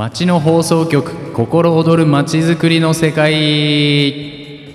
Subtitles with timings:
[0.00, 4.72] 町の放送局心躍るまちづくりの世界。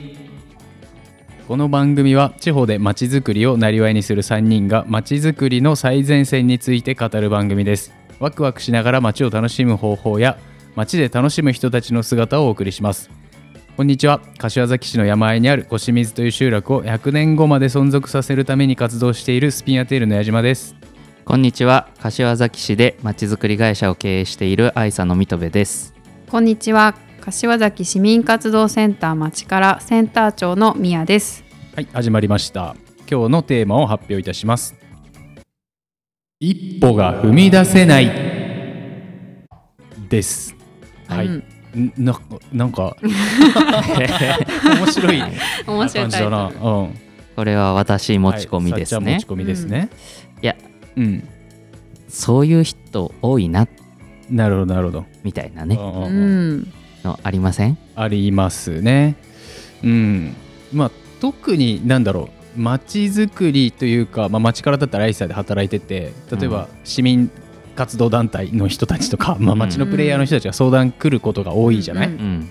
[1.47, 7.91] この番組は地方でまちづくりをなりわいにする3人がまちづくりの最前線について語る番組です。
[8.19, 10.37] ワクワクしながら街を楽しむ方法や
[10.75, 13.09] 街で楽しむ人たちの姿をお送りします。
[13.75, 14.21] こんにちは。
[14.37, 20.75] 柏崎市の山あいにある越水という集落を100年後まで存続させるために活動しているスピンアテールの矢島です。
[21.25, 21.89] こんにちは。
[21.97, 25.95] 柏崎市でまちづくり会社を経営している愛さの水戸部です。
[26.29, 26.93] こんにちは。
[27.19, 31.43] 柏崎市民活動センター町からセンター長の宮です。
[31.73, 32.75] はい始まりました。
[33.09, 34.75] 今日のテーマを発表いたします。
[36.39, 38.11] 一歩が踏み出せない。
[40.07, 40.55] です。
[41.07, 41.43] はい、うん。
[41.75, 42.21] んな
[42.53, 45.23] なんか 面白い
[45.65, 46.49] 面白い感じだな、う
[46.83, 46.99] ん、
[47.35, 49.89] これは私持ち込みですね、持ち込みですね、
[50.43, 50.55] いや
[50.95, 51.27] うん。
[52.09, 53.67] そういう人多いな。
[54.29, 55.75] なるほどなるほど、みたいなね。
[55.75, 56.57] うんうんううん。
[56.59, 57.77] んのありません？
[57.95, 59.15] ありますね。
[59.83, 60.35] うん。
[60.73, 62.35] まあ特になんだろう。
[62.57, 67.29] 街づくりというか、まあ、街からだったらアイサーで働いてて例えば市民
[67.75, 72.13] 活動団体の人たちとか、まあ、街のプレイヤーの人たちが相談来ることが多いじゃない、うん。
[72.13, 72.49] うん。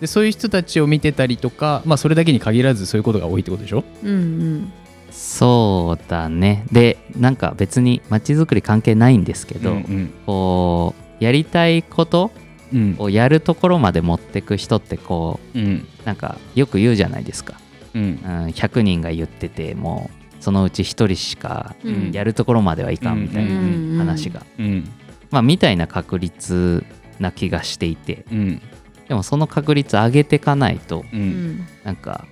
[0.00, 3.84] でそういう人たちを見てたりとか、まあ、それだけに限らずそういうことが多いってことでしょ？
[4.02, 4.72] うんうん
[5.14, 6.66] そうだね。
[6.72, 12.30] でなんか別にまちづくり関係ないんですけど、うんこうやりたいこと
[12.72, 12.96] うん。
[12.98, 15.86] をやるところまで持ってく人ってこうん。
[16.02, 17.54] うなんかよく言うじゃないですか、
[17.94, 18.02] うん。
[18.02, 22.10] うん、100人が言っててもうそのうち1人しかうん。
[22.12, 24.90] やるところまではいかんみたいなうん話が、うん。
[25.30, 26.84] まあみたいな確率
[27.20, 28.24] な気がしていて。
[28.32, 28.60] うん。
[29.08, 31.20] でもその確率上げてかないとううん
[31.56, 31.66] ん。
[31.84, 32.26] なんか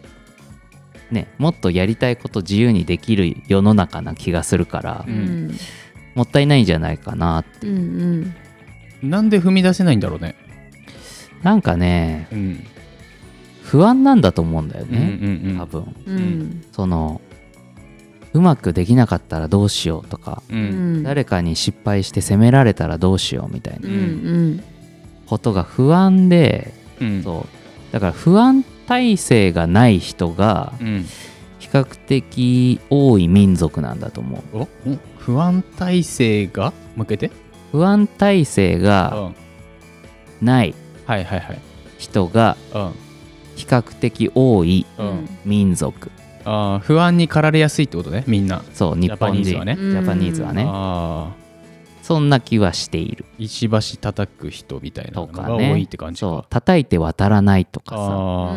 [1.12, 5.48] ねもっとやりたいこと自由にできる世の中な気がするから、ううん。
[5.48, 5.50] ん
[6.14, 7.66] もったいないんじゃないかなって。
[7.66, 8.34] うん
[9.02, 10.36] なんで踏み出せないんだろうね。
[11.42, 12.64] なんかねうん。
[13.62, 15.58] 不安なんだと思うんだようんうんね、うん。
[15.58, 15.96] 多分。
[16.06, 16.64] うん。
[16.73, 17.20] その
[18.34, 21.02] うまくできなかったらどうしようとか、ううんん。
[21.02, 24.62] 誰かに失敗して責められたらどうしようみたいなうんうん。
[25.27, 27.23] ことが不安で、うん。
[27.23, 27.92] そう。
[27.92, 31.06] だから不安体制がない人がうん。
[31.58, 34.58] 比較的多い民族なんだと思う。
[34.58, 34.68] おお
[35.18, 36.72] 不安体制が？
[36.96, 37.36] もう一回言って？
[37.70, 39.32] 不安体制うが
[40.40, 40.44] ん。
[40.44, 40.74] ない
[41.06, 41.58] はいはいはい。
[41.98, 42.92] 人がうん。
[43.54, 45.28] 比較的多いうん。
[45.44, 46.10] 民族。
[46.44, 48.62] あー不安に駆られやすいってことねみんな。
[48.74, 49.58] そう日本人。
[49.58, 49.76] はね。
[49.76, 50.64] ジャパニーズはね。
[50.66, 51.42] ああ
[52.02, 53.24] そんな気はしている。
[53.39, 56.27] 石橋叩く人みたいなのが多いって感じか。
[56.27, 56.45] そう。
[56.51, 58.55] 叩いて渡らないとかさ。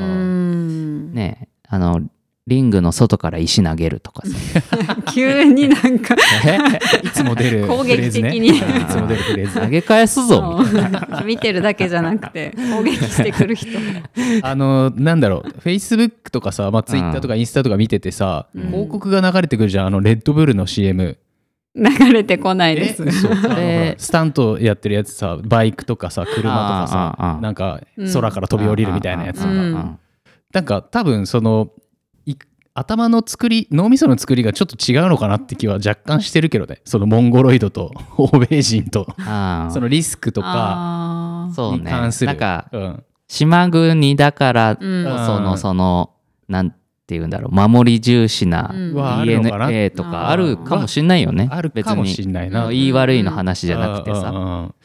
[1.13, 1.47] ね。
[1.67, 2.01] あの
[2.47, 4.97] リングの外から石投げるとかさ。
[5.11, 6.13] 急になんか
[7.03, 8.49] いつも出る攻撃的に。
[8.49, 11.07] いつも出るフレーズ投げ返すぞみたいな。
[11.17, 13.77] そう見てるだけじゃなくて攻撃してくる人。
[14.43, 15.49] あのなんだろう。
[15.59, 18.67] フェイスブックとかさ、まあ、ツイッターとかインスタとか見ててさ、うん。
[18.67, 19.87] 広告が流れてくるじゃん。
[19.87, 21.17] あのレッドブルの CM
[21.75, 23.05] 流れてこないです。
[23.97, 28.13] スタントやってるやつさバイクとかさ車とかさなんかうん。
[28.13, 29.99] 空から飛び降りるみたいなやつとか、うん。
[30.53, 31.69] なんか多分その
[32.25, 32.35] い
[32.73, 36.81] 頭の作り脳みその作りがちょっと違うのかなって気は若干してるけどね。
[36.85, 41.53] そのモンゴロイドと 欧米人とそのリスクとかあー。
[41.53, 42.27] そうねに関する。
[42.27, 43.03] なんかうん。
[43.27, 46.11] 島国だからそのその
[46.47, 46.73] なん
[47.07, 47.55] ていうんだろう。
[47.55, 51.47] 守り重視な DNA とかあるかもしんないよね。
[51.51, 52.69] あるかもしんないな。
[52.69, 54.29] 言い悪いの話じゃなくてさ。
[54.29, 54.75] うんうんうん。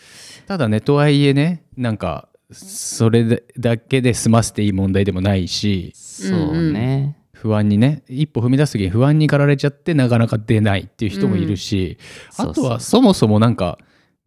[0.47, 7.17] ただねとはいえねなんかそれだけで済ませていい問題でもないしそうね。
[7.33, 11.97] 不安にね一歩踏み出す時に不安に駆られちゃってなかなか出ないっていう人もいるし、
[12.39, 12.51] うん。
[12.51, 13.79] あとはそもそもなんか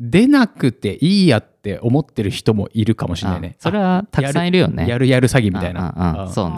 [0.06, 3.56] 出なくていいやって思ってる人もいるかもしれないね。
[3.58, 4.86] あそれはたくさんいるよね。
[4.86, 5.88] やるやる詐欺みたいな。
[5.88, 6.30] あああうん。
[6.34, 6.50] そう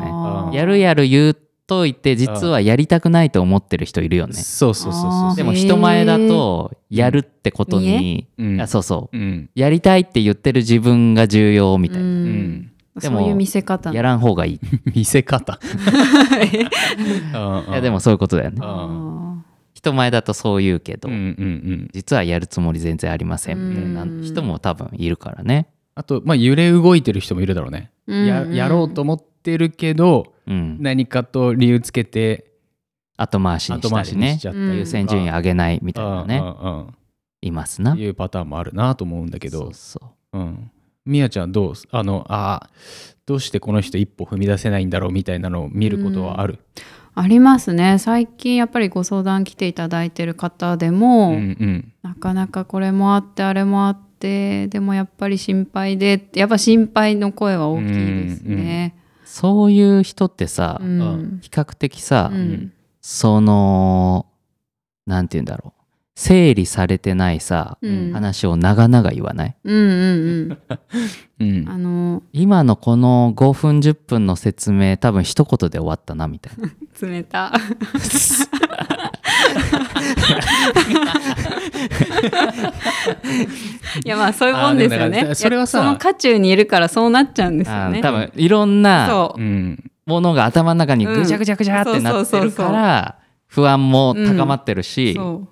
[0.51, 0.57] ね。
[0.57, 4.33] やるやる言うといて実はやりたくないと思ってる人いるよね。
[4.33, 8.61] そうそうそうそうでも人前だとやるってことにうん。
[8.61, 9.17] あそうそう。
[9.17, 9.49] うん。
[9.53, 12.15] やりたいって言ってる自分が重要みたいな、ううん。
[12.17, 13.93] んでもそういう見せ方。
[13.93, 14.59] やらん方がいい。
[14.95, 15.59] 見せ方。
[17.69, 18.57] いやでもそういうことだよね。
[18.61, 19.24] あ
[19.85, 21.23] 人前だとそう言うけど、うんうんう
[21.85, 21.89] ん。
[21.93, 24.21] 実はやるつもり全然ありませんみたいなうん。
[24.21, 25.67] 人も多分いるからね。
[25.93, 30.77] あとまあ揺れ動いてる人もいるだろうね、ーややろうと思ってるけどうん。
[30.81, 32.51] 何かと理由つけて
[33.17, 34.33] 後回しにししたりね。
[34.33, 36.37] にしちゃった優先順位上げないみたいなね。
[36.37, 36.93] うんうんうん。
[37.41, 37.95] いますな。
[37.95, 39.59] いうパターンもあるなと思うんだけど。
[39.59, 40.01] そうそ
[40.33, 40.41] うう。
[40.41, 40.71] ん。
[41.05, 46.59] みやちゃんどうあのあーどうしてこの人一歩踏み出せないんだろうみたいなのを見ることはある、
[47.17, 47.97] ありますね。
[47.97, 51.93] 最近やっぱりご相談来ていただいてる方でも、うんうん。
[52.03, 58.95] なかなかこれもあってあれもあってでもやっぱり心配でやっぱ心配の声は大きいですね。
[59.23, 61.39] そういう人ってさ、うん。
[61.41, 62.73] 比較的さ、うん。
[62.99, 64.25] その
[65.05, 65.81] なんて言うんだろう
[66.15, 68.11] 整理されてないさ、うん。
[68.13, 69.55] 話を長々言わない？
[69.65, 70.57] うんうん
[71.39, 71.43] うん。
[71.59, 71.69] うん。
[71.69, 76.69] あの今のこの5分10分の説明多分一言で終わったなみたいな。
[77.07, 77.51] 冷た。
[84.03, 85.35] いやまあそういうもんですよね。
[85.35, 87.99] それはさその渦中にいるからそうなっちゃうんですよね。
[88.01, 89.33] 多分いろんな
[90.05, 93.15] ものが頭の中にぐちゃぐちゃぐちゃってなってるから
[93.47, 95.47] 不安も高まってるし、そ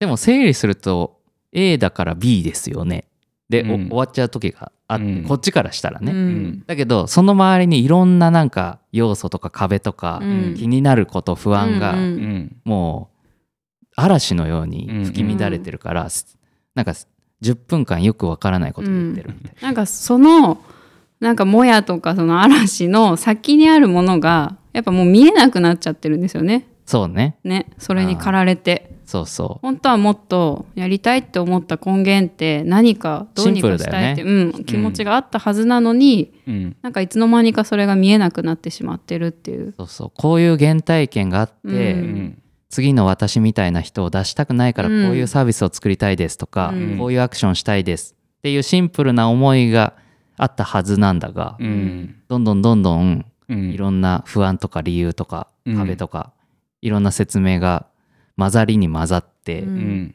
[0.00, 1.20] でも整理すると
[1.52, 3.04] A だから B ですよね。
[3.48, 3.88] で、おうん。
[3.88, 5.24] 終わっちゃう時があって、うん。
[5.24, 6.64] こっちからしたらう、ね、うん。
[6.66, 10.54] だけどその周りにいろんななんか要素とか壁とか、うん。
[10.54, 12.04] 気になること不安がうんうん。
[12.04, 13.18] うんもう
[14.00, 16.08] 嵐のように吹き乱れてるから、
[16.76, 16.92] なんか
[17.42, 20.58] 10分間よくわからないこと言ってるみたいなんかその
[21.18, 26.68] なんかもやとかその嵐の先にあるものがやっぱもう見えなくなっちゃってるんですよね。
[26.86, 27.36] そうね。
[27.42, 36.76] ねそれに駆られてそうそ本当はもっとやりたいって思った根源って何かどうにかしたいって、うん、気持ちがあったはずなのに、うん。
[36.82, 39.68] なんかいつの間にかそれが見えなくなってしまってるっていう。
[39.68, 39.74] う。
[39.78, 40.12] そうそう。
[40.14, 41.72] こういう原体験があって、うん。
[41.72, 42.42] うん。
[42.68, 46.98] 次の私みたいな人を出したくないからこういうサービスを作りたいですとか、うん。
[46.98, 49.94] こういうアクションしたいですっていうシンプルな思いが
[50.36, 52.16] あったはずなんだが、うん。
[52.28, 53.70] どんどんどんどんうん。
[53.70, 55.78] いろんな不安とか理由とかうん。
[55.78, 56.34] 壁とか、
[56.82, 57.86] いろんな説明が
[58.38, 60.14] 混ざりに混ざって、うん。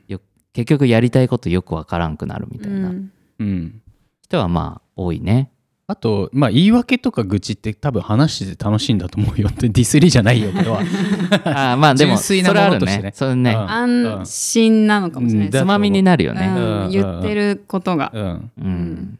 [0.53, 2.89] 結局やりたいことよくわからんくなるみたいな。
[2.89, 3.11] うん。
[3.39, 3.81] うん。
[4.21, 5.51] 人はまあ多いね。
[5.85, 9.49] あとまあ言い訳とか愚痴って多分話してて楽しいんだと思うよ。
[9.49, 10.79] っ てディスりじゃないよこれは。
[11.43, 13.03] あーまあでもそ純粋なれあるものとしてね。
[13.09, 13.11] ね。
[13.13, 13.57] それね、うん。
[13.57, 16.47] 安心なのかもしれないうんつまみになるようね。
[16.47, 16.55] ん。
[16.55, 16.89] うん。
[16.91, 18.51] 言ってることが、うん。
[18.57, 19.19] うん、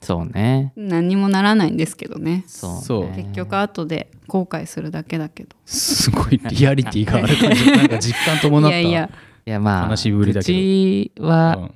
[0.00, 0.72] そうね。
[0.76, 2.44] 何にもならないんですけどね。
[2.46, 2.80] そうね。
[2.82, 3.08] そう。
[3.16, 5.56] 結局後で後悔するだけだけど。
[5.64, 7.66] すごいリアリティがある感じ。
[7.72, 9.10] なんか実感伴ったいやいや。
[9.46, 10.58] いやまあ話しぶりだけど。
[10.58, 11.70] 愚痴は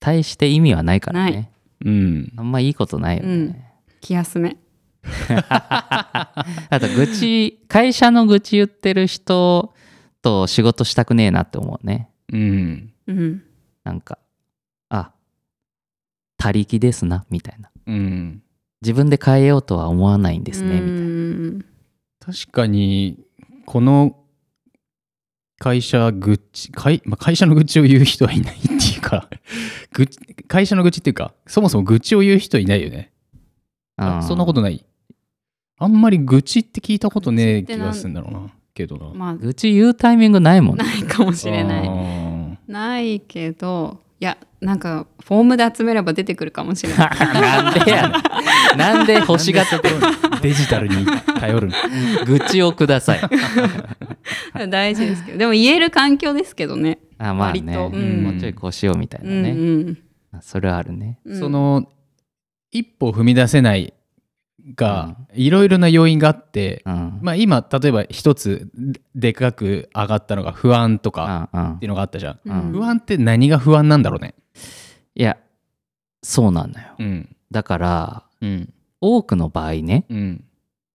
[0.00, 1.50] 大して意味はないからなね。
[1.84, 2.32] うん。
[2.36, 3.28] あんまいいことないよね。
[3.28, 3.56] うん。
[4.00, 4.56] 気休め。
[5.48, 6.34] あ
[6.80, 9.74] と愚痴会社の愚痴言ってる人
[10.22, 12.10] と仕事したくねえなって思うね。
[12.32, 12.92] うん。
[13.06, 13.42] うん。
[13.84, 14.18] なんか。
[14.18, 14.29] あ
[16.40, 17.70] 他力ですなみたいな。
[17.86, 18.42] うん。
[18.80, 20.86] 自分で変えようとは思わないんですねみたいな。
[20.86, 21.64] うん。
[22.18, 23.18] 確かに
[23.66, 24.16] この
[25.58, 29.28] 会社愚痴会,、まあ、会社の愚痴を言う人はいないっていうか
[29.92, 33.12] 愚痴会社の愚痴っていうかそもそも愚痴を言う人いないよね。
[33.96, 34.84] あうんそんなことない。
[35.78, 39.12] あんまり愚痴って聞いたことねえ気がするんだろうなけどな。
[39.12, 40.84] まあ愚痴言うタイミングないもんね。
[40.84, 41.86] ないかもしれない。
[41.86, 47.10] いないけどいやなんかフォームで集めれば出てくるかもしれない。
[47.40, 48.18] なんでやね
[48.74, 48.78] ん。
[48.78, 49.78] なんで欲しがって
[50.42, 51.06] デジタルに
[51.38, 52.24] 頼るの？
[52.26, 53.20] 愚痴をください。
[54.68, 55.38] 大事ですけど。
[55.38, 56.98] でも言える環境ですけどね。
[57.16, 58.24] あまあね、うん。
[58.24, 59.50] もうちょいこうしようみたいなうんね。
[59.50, 59.98] うん。
[60.42, 61.18] それはあるね。
[61.24, 61.88] うんその
[62.70, 63.92] 一歩踏み出せない
[64.74, 67.18] がいろいろな要因があって、うん。
[67.22, 68.70] まあ今例えば一つ
[69.14, 72.72] でかく上がったのが不安とかっていうのがあったじゃん、うん。
[72.72, 74.34] 不安って何が不安なんだろうね？
[75.14, 75.38] いや、
[76.22, 76.94] そうなんだよ。
[76.98, 77.36] うん。
[77.50, 78.72] だから、うん。
[79.00, 80.44] 多くの場合ね、うん。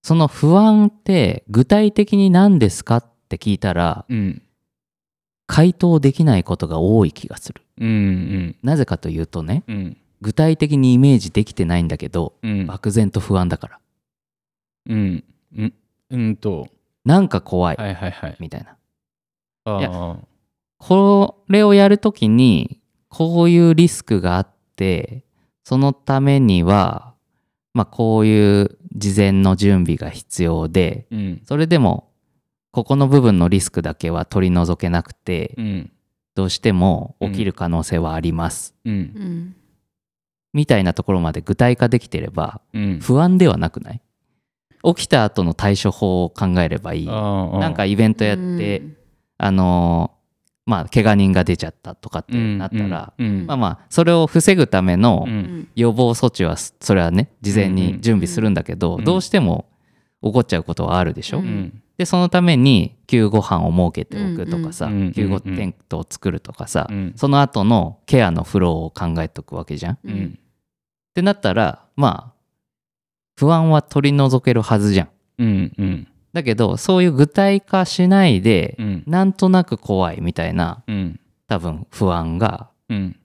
[0.02, 4.42] その不安って具体的に何ですかって聞いたら、うん。
[5.48, 7.62] 回答できないことが多い気がする。
[7.78, 8.56] うんうん。
[8.62, 12.66] なぜかというとね、うん具体的にイメージできてないんだけど、うん。
[12.66, 13.80] 漠然と不安だから。
[14.88, 15.24] うん。
[15.56, 15.74] うん。
[16.10, 16.66] うんと。
[17.04, 18.36] なんか怖い、はいはいはい。
[18.40, 18.76] みたいな。
[19.66, 20.18] あいやー
[20.78, 25.22] これをやるときに、こういうリスクがあって、
[25.62, 27.14] そのためには、
[27.72, 31.42] まあこういう事前の準備が必要で、うん。
[31.44, 32.10] それでも、
[32.72, 35.92] ここの部分のリスクだけは取り除けなくて、うん。
[36.34, 38.74] どうしても起きる可能性はあります。
[38.84, 38.92] うん。
[38.92, 39.56] うん
[40.56, 42.98] みたいなところまで具体化できてれば、うん。
[43.00, 44.00] 不安ではなくない？
[44.82, 47.06] 起きた後の対処法を考えればいい。
[47.06, 48.82] なんかイベントやって、
[49.36, 50.16] あのー
[50.68, 55.36] まあ、怪我人が出ちゃったとかってなったら、うんうんまあまあ、それを防ぐためのううん。
[55.38, 59.04] ん予防措置は、それはね、事前に準備するんだけど、うん。
[59.04, 59.66] どうしても
[60.22, 61.46] 起こっちゃうことはあるでしょ、ううん。
[61.46, 67.12] んで、そのために救護班を設けておくとかさ、うんうん救護テントを作るとかさ、うん。
[67.16, 69.98] その後のケアのフローを考えておくわけじゃん。
[70.04, 70.38] うん
[71.16, 72.34] んてなったら、まあ、
[73.36, 75.08] 不安は取り除けるはずじゃん。
[75.38, 83.16] うんうんだけど、そういう具体化しないで、うんなんとなく怖いみたいな、うん多分不安がうん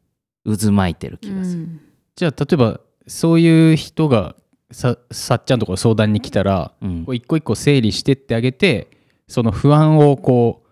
[0.46, 1.64] 渦巻いてる気うがする。
[1.64, 1.82] ん
[2.16, 4.36] じゃあ例えばそういう人が
[4.72, 8.88] ささっちゃんとこ相談に来たらうんこう一個一個整理してってあげて
[9.28, 10.70] その不安をこう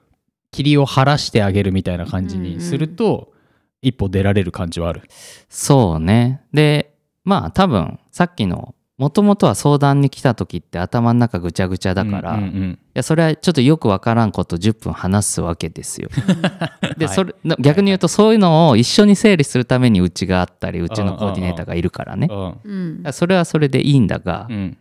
[0.51, 3.33] 霧を晴らしてあげるみたいな感じにすると、
[3.81, 5.03] 一歩出られる感じはある。
[5.49, 6.41] そうね。
[6.53, 6.95] で、
[7.29, 12.79] まあ多分さっきのもともとは相談に来た時って頭の中ぐちゃぐちゃだから、いうんうん。
[12.95, 16.09] やそれはちょっとよくわからんこと10分話すわけですよ。
[16.97, 17.15] で、はい。
[17.15, 22.27] それ逆に言うとそういうのを一緒に整理するためにうちがあったりうちのコーディネーターがいるからね。
[22.29, 22.57] うん。
[22.61, 22.97] うん。
[22.97, 24.77] だからそれはそれでいいんだが、うん。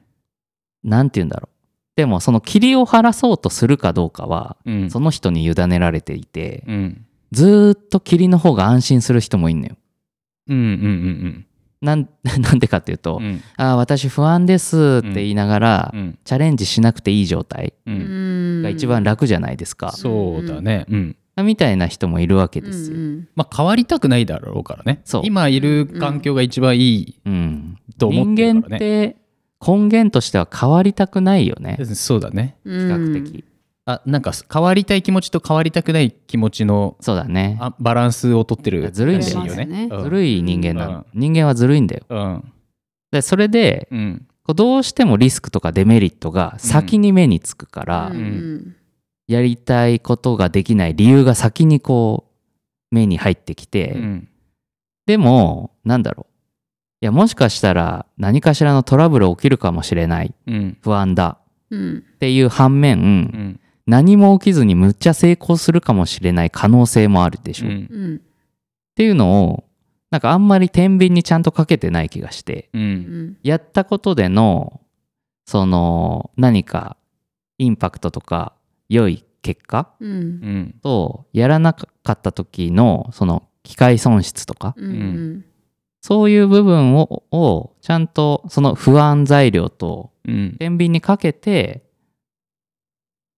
[0.82, 1.56] なんて言うんだろう。
[1.94, 4.90] でもその霧を晴らそうとするかどうかはうん。
[4.90, 7.04] その人に委ねられていて、うん。
[7.30, 9.76] ずーっと霧の方が安心する人もいんのよ。
[10.48, 11.44] うんうんうん
[11.80, 13.24] なん なんでかっていうと、うん。
[13.24, 16.18] うんあー私不安ですって言いながら、うん。
[16.24, 17.72] チャレンジしなくていい状態。
[17.86, 20.86] が一番楽じゃないですか、そうだね。
[20.88, 21.16] うん。
[21.44, 22.96] みたいな人もいるわけですよ。
[22.96, 23.28] うんうん。
[23.36, 25.00] まあ変わりたくないだろうからね。
[25.04, 25.22] そう。
[25.24, 27.78] 今いる環境が一番いいうん。
[27.98, 28.78] と思って人間っるからね。
[28.78, 29.16] て
[29.66, 31.78] 根源としては変わりたくないよね。
[31.84, 32.56] そうだね。
[32.64, 33.44] 比較的、
[33.88, 37.56] あなんか変わりたい気持ちと変わりたくない気持ちのそうだね。
[37.58, 39.64] あバランスをとってるずるいんだよね。
[39.64, 39.88] ね。
[39.90, 40.04] うん。
[40.04, 41.06] ずるい人間なの、うん。
[41.14, 42.04] 人間はずるいんだよ。
[42.10, 42.52] うん。
[43.10, 44.26] でそれでうん。
[44.44, 48.76] こうどうしてもリスクとかデメリットが先に目につくから、うん。
[49.26, 52.26] やりたいことができない理由が先にこ
[52.92, 54.28] う目に入ってきて、うん。
[55.06, 56.32] でもなんだろう。
[57.00, 60.34] いやもしかしたら何かしらのトラブル起きるかもしれない。
[60.46, 60.76] うん。
[60.82, 61.38] 不安だ。
[61.70, 62.04] うん。
[62.16, 67.76] っていう反面、うん何も起きずにむっちゃ成功するかもしれない可能性もあるでしょ、っうん。
[67.76, 68.20] うん。
[68.94, 69.64] ていうのを
[70.10, 72.68] なんかあんまり天秤にちゃんとかけてない気がして。
[72.74, 72.84] ううん。
[73.30, 74.82] んやったことでの
[75.46, 76.98] その何か
[77.56, 78.52] インパクトとか
[78.90, 80.10] 良い結果うん。
[80.12, 80.74] うん。
[80.82, 84.74] とやらなかった時のその機械損失とか。
[84.76, 85.44] うん。
[86.02, 90.56] そういう部分ををちゃんとその不安材料とうん。
[90.58, 91.87] 天秤にかけて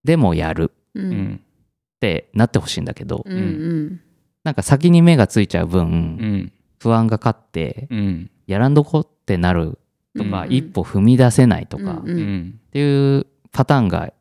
[0.05, 0.73] でもやる。
[0.95, 1.11] ううん。
[1.11, 3.23] んってなってほしいんだけど。
[3.27, 4.01] うんうん。
[4.45, 6.53] なんか先に目がついちゃう分、うん。
[6.79, 8.31] 不安が勝ってうん。
[8.47, 9.79] やらんどこってなる
[10.17, 10.53] とか、うん。
[10.53, 12.09] 一歩踏み出せないとかっうん。
[12.09, 12.61] うん。
[12.73, 14.13] ていうパターンが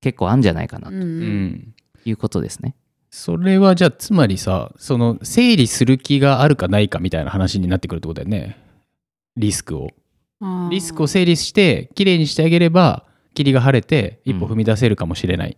[0.00, 0.94] 結構あるんじゃないかなと。
[0.94, 1.74] うんうん。
[2.04, 2.74] いうことですね。
[3.10, 8.58] それはじゃあつまりさその整理する気があるかないかみたいな話になってくるってことだよね。
[9.36, 9.88] リスクを。
[10.70, 15.56] リスクを整理してきれいにしてあげれば霧が晴れて一歩踏み出せるかもしれない、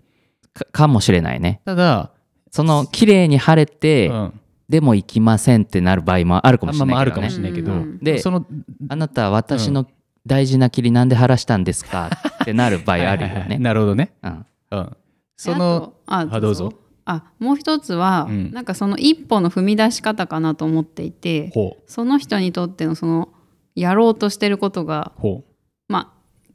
[0.55, 1.61] かかもしれないね。
[1.65, 2.11] ただ、
[2.51, 4.41] その綺麗に晴れて、うん。
[4.69, 7.47] でも行きませんってなる場合もあるかもしれまあまああるかないけどね。
[7.47, 7.79] もしれないけど、うん。
[7.79, 8.45] うんでその
[8.89, 9.87] あなたは私の
[10.27, 12.11] 大事な霧なんで晴らしたんですか？
[12.43, 13.49] ってなる場合あるよはいはいはい。
[13.51, 13.59] ね。
[13.59, 14.47] なるほどね、うん。
[14.73, 14.97] うん、
[15.37, 16.73] そのとああどうぞ。
[17.05, 18.51] あもう一つは、うん。
[18.51, 21.83] なんかその一歩の踏み出し方かなと思っていてほう。
[21.87, 23.29] その人にとってのその
[23.77, 25.56] やろうとしてることがほまあ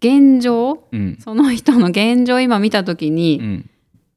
[0.02, 1.18] 現状ううん。
[1.20, 3.68] その人の現状を今見た時に、うん。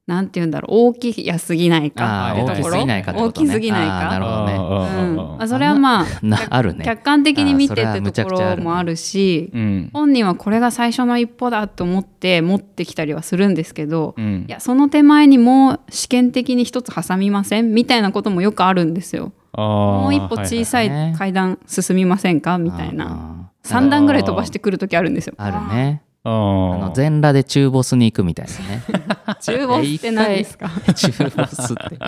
[0.06, 3.46] なんて言うんだろう大きやすぎないか大きすぎないかってことね。
[3.46, 4.08] 大きすぎないか。
[4.10, 5.38] なるほどね。
[5.40, 6.84] うんそれはまあなあるね。
[6.84, 9.90] 客観的に見てってところもあるしうん。
[9.94, 14.44] 本人はこれが最初の一歩だと思って持ってきたりはするんですけど、うん。
[14.46, 19.32] いやその手前にもう試験的に一つ挟みませんみたいなこともよくあるんですよ。
[19.54, 23.04] ももう一歩小さい階段進みませんかみたいな。
[23.06, 25.34] な3段ぐらい飛ばしてくる時あるんですよ。
[25.38, 26.02] あるね。
[26.26, 28.82] ああのの全裸で中ボスに行くみたいなね。
[29.42, 30.70] 中ボスって何ですか？
[30.94, 31.98] 中 ボスって。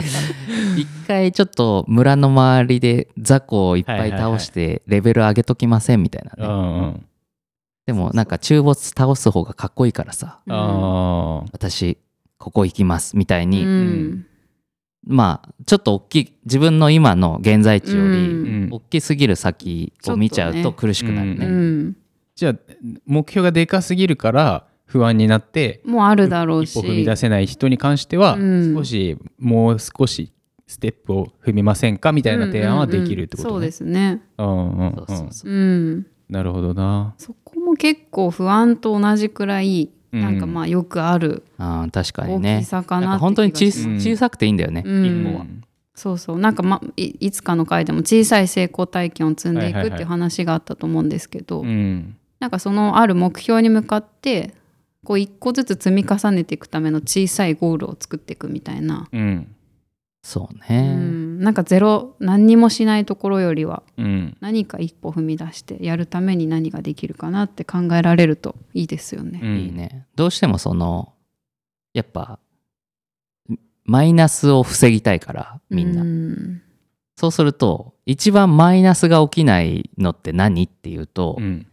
[0.78, 6.46] 一回ちょっと村の周りで雑魚をいっぱい倒してレベル上げときませんみたいなうね。
[6.46, 7.06] んうん
[7.86, 10.40] でもなんか中ボス倒す方がかっこいいからさ、
[11.52, 11.98] 私
[12.38, 14.26] ここ行きますみたいに、うん
[15.06, 18.68] まあちょっと大きい自分の今の現在地ようりん。
[18.70, 21.46] 大きすぎる先を見ちゃうと苦しくなるうね。
[21.46, 21.96] ん。
[22.34, 22.56] じゃあ
[23.06, 26.70] 目標がでかすぎるから不安になってもうあるだろうし。
[26.78, 28.74] 一歩踏み出せない人に関してはうん。
[28.74, 30.32] 少しもう少し
[30.66, 34.22] ステップを踏みませんかみたいな提案はできるってことうんうんうんそうねですね。
[34.38, 37.14] うんうんそうなるほどな。
[37.18, 42.62] そこも結構不安と同じくらいうんなんかまあよくあるあー確かに大きね。
[42.64, 45.04] さかなんかなって本当に小小さくていいんだよね、うん。
[45.04, 45.46] 一歩は。
[45.94, 46.38] そうそう。
[46.38, 52.16] なんか、ま、いいつかの回でも小さい成功体験を積んでいくはいはいはいっていう話があったと思うんですけど、うん。
[52.38, 54.52] なんかそのある目標に向かって
[55.04, 59.54] こう一個ずつ積み重ねていくための小さいゴールを作っていくみたいな、うん。
[60.22, 60.94] そううね。
[60.94, 64.36] ん、なんかゼロ何にもしないところよりはうん。
[64.40, 69.40] 何か一歩踏み出してやるために何ができるかなって考えられるといいですよね。
[69.42, 69.56] うん。
[69.58, 70.06] いいね。
[70.16, 71.12] どうしてもその
[71.94, 72.38] やっぱ
[73.84, 76.02] マイナスを防ぎたいからみんな。
[76.02, 76.62] うん。
[77.16, 81.66] そうすると一番マイナスが起きないのって何っていうと、うん。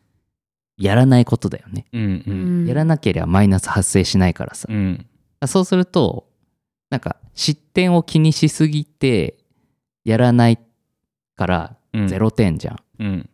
[0.77, 2.67] やらないことだよね、うんうん。
[2.67, 5.05] やらなければマイナス発生しないからさ、うん。
[5.45, 6.27] そうすると
[6.89, 9.37] なんか失点を気にしすぎて
[10.05, 10.59] やらない
[11.35, 12.05] からうん。
[12.07, 13.29] 0点じゃん、うん。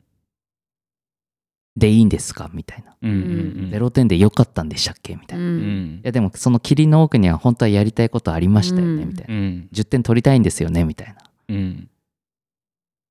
[1.77, 2.49] でいいんですか？
[2.53, 5.15] みたいな、うんうん0点でよかったんでしたっけ？
[5.15, 6.01] みたいな、いうん。
[6.03, 9.09] やでもその霧の奥には本当はやりたいことありましたよね、うん。
[9.09, 9.33] みたいな。
[9.33, 11.15] うん10点取りたいんですよねみたいな。
[11.49, 11.89] うん。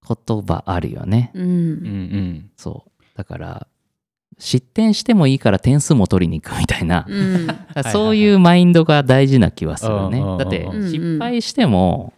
[0.07, 1.43] 言葉あるよね、うん。
[1.43, 2.50] うんうん。
[2.57, 3.03] そう。
[3.17, 3.67] だから
[4.38, 7.49] 失点してもいいから点数も取りに行くみたいな、うん。
[7.91, 10.19] そういうマインドが大事な気はするね。
[10.19, 10.91] うんうんうんだってうん。
[10.91, 12.12] 失敗しても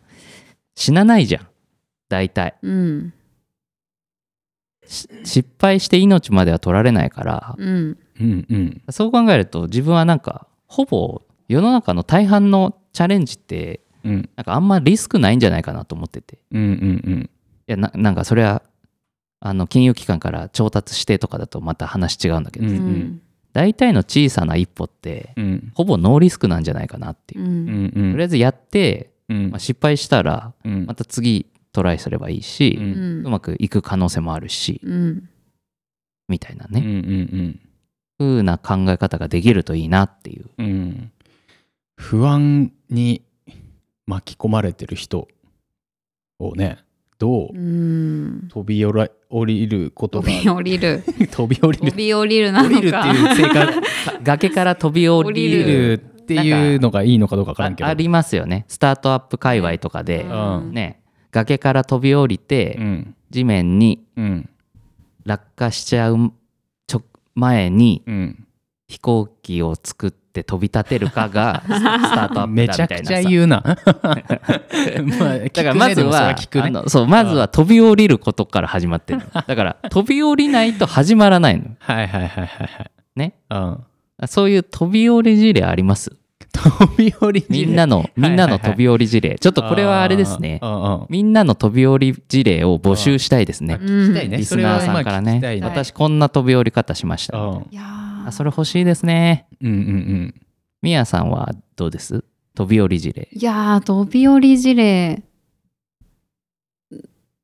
[0.75, 1.47] 死なないじゃん。
[2.09, 2.55] 大体。
[2.63, 3.13] うん。
[4.87, 7.55] し失敗して命までは取られないから。
[7.59, 7.99] うん。
[8.21, 8.83] うんうん。
[8.91, 14.29] そう考えると自分はなんかほぼ世の中の大半のチャレンジってうん。
[14.37, 16.37] なんかあんまリスクないんじゃないかなと思ってて。
[16.37, 17.31] いうんうん。
[17.67, 18.63] やななんかそれは
[19.41, 23.23] あの金融機関から調達してとかだとまた話違うんだけど、うんうん。
[23.53, 25.73] 大体の小さな一歩ってうん。
[25.75, 27.45] ほぼノーリスクなんじゃないかなっていう。
[27.45, 28.11] う、うんんうん。
[28.13, 30.87] とりあえずやって、うんまあ、失敗したらうん。
[30.87, 33.23] また次トライすればいいし、ううん。
[33.23, 35.29] んうまくいく可能性もあるし、うん。
[36.29, 37.61] みたいなね、うんうん
[38.19, 40.45] 風な考え方ができるといいなっていう。
[40.59, 40.67] うん。
[40.67, 41.13] うん
[41.97, 43.23] 不安に
[44.07, 45.29] 巻き込まれてる人
[46.39, 46.79] をね
[47.19, 48.49] どううん。
[48.51, 51.05] 飛び降ら降りることが飛び降りる。
[51.31, 51.91] 飛び降りる。
[51.91, 53.69] 飛び降りるなの降りるってか
[54.25, 56.03] 崖から飛び降り降るりる
[56.35, 57.87] っていうのがいいのかどうかわからんけど。
[57.87, 58.65] あありますよね。
[58.69, 60.73] スタートアップ界隈とかで、うん。
[60.73, 61.01] ね
[61.33, 63.15] 崖から飛び降りて、うん。
[63.31, 64.49] 地面にうん。
[65.25, 66.33] 落下しちゃう
[66.91, 67.03] 直
[67.35, 68.47] 前にうん。
[68.89, 72.83] 飛行機を作って飛び立てるかが スタートアップだみたいなさ。
[72.83, 73.63] めちゃくちゃ言うな。
[75.21, 76.37] まあだからまずは、ね。
[76.61, 79.27] あのそうまずは飛び降りることから始まってるの。
[79.47, 81.67] だから飛び降りないと始まらないの。
[81.79, 82.91] はいはいはいはいはい。
[83.15, 83.35] ね。
[83.51, 83.79] うん。
[84.27, 86.13] そういう飛び降り事例あります？
[86.63, 89.37] 飛び降りみんなのみんなの飛び降り事例。
[89.39, 90.59] ちょっとこれはあれですね。
[90.63, 93.79] うんうんみんなの飛び降り事例を募集したいですね。
[93.81, 93.87] うん。
[93.87, 94.37] 聞きたいね。
[94.37, 95.61] リスナーさんからね。
[95.63, 97.39] 私こんな飛び降り方しました。
[97.39, 99.47] うんいやそれ欲しいですね。
[99.63, 100.35] うんうん
[100.83, 102.25] みやさんはどうです？
[102.55, 103.29] 飛び降り事例。
[103.33, 105.23] いやー飛び降り事例。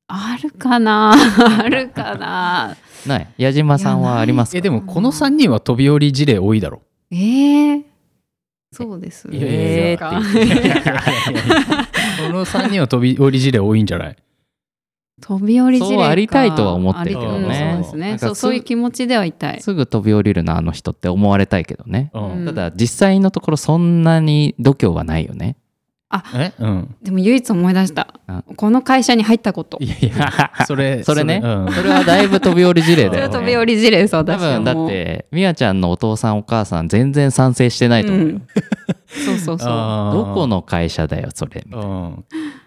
[0.08, 1.14] あるかな？
[1.60, 2.76] あるかな？
[3.06, 3.28] ない。
[3.38, 4.58] 矢島さんはありますか？
[4.58, 6.82] えでもこの3人は飛び降り事例多いだろ。
[7.10, 7.82] えー、
[8.72, 9.28] そうです。
[9.30, 10.16] いやいやいやかこ
[12.32, 14.16] の3人は飛び降り事例多いんじゃない
[15.22, 25.56] 飛び降り事例かそうありたいとは思ってるけどねそうですねそうそういう気持ちではいたいすぐ飛び降りるなあの人って思われたいけどねうんうんただ実際のところそんなに度胸はないよね
[26.34, 26.52] え？
[26.58, 26.96] うん。
[27.02, 28.14] でも唯一思い出した。
[28.26, 28.44] あ。
[28.56, 29.78] この会社に入ったこと。
[29.80, 30.52] いやいや。
[30.66, 31.40] それ それね。
[31.42, 31.72] うん。
[31.72, 33.28] それはだいぶ飛び降り事例それだよ。
[33.28, 38.28] ねは飛び降り事例です多分だってみやちゃんのお父さんお母さん全然賛成してないと思う。
[38.28, 38.46] よ、うん。
[39.08, 39.68] そうそうそう。
[40.14, 42.24] どこの会社だよそれうん。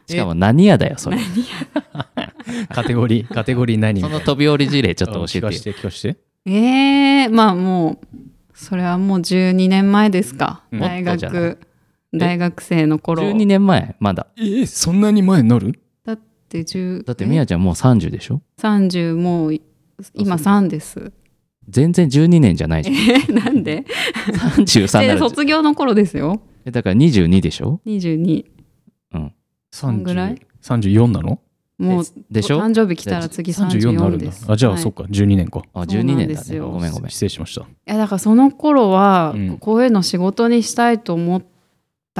[0.07, 1.17] しかも何屋だよそれ。
[2.69, 6.17] カテゴリー カテゴリー何その飛び降り事例ちょっと教えて聞かして聞かして。
[6.45, 8.07] えー、まあもう
[8.53, 10.63] それはもう12年前ですか。
[10.71, 10.79] うん。
[10.81, 11.41] 大もっとじゃない。
[11.41, 11.68] 学
[12.13, 13.23] 大学生の頃。
[13.23, 13.95] 12年前？
[13.99, 14.27] まだ。
[14.37, 15.79] えーそんなに前になる？
[16.05, 16.19] だっ
[16.49, 19.53] て10だってみやちゃんもう30でしょ？30もう
[20.13, 21.11] 今3です。
[21.67, 22.95] 全然12年じゃないじゃん。
[22.95, 23.19] え？
[23.33, 23.85] なんで
[24.57, 26.41] ？33なでら卒業の頃ですよ。
[26.65, 28.45] えだから22でしょ？22
[29.13, 29.33] うん。
[29.71, 31.39] そんぐらい34なの？
[31.77, 32.59] もうでしょ？
[32.59, 34.53] 誕生日来たら次34になる34んだ。
[34.53, 34.81] あじゃあ、はい。
[34.81, 35.03] そっか。
[35.03, 35.61] 12年か。
[35.73, 36.59] あそう12年だね。
[36.59, 37.09] ごめんごめん。
[37.11, 37.61] 失礼しました。
[37.61, 39.57] いやだからその頃はうん。
[39.59, 41.43] こういうの仕事にしたいと思っ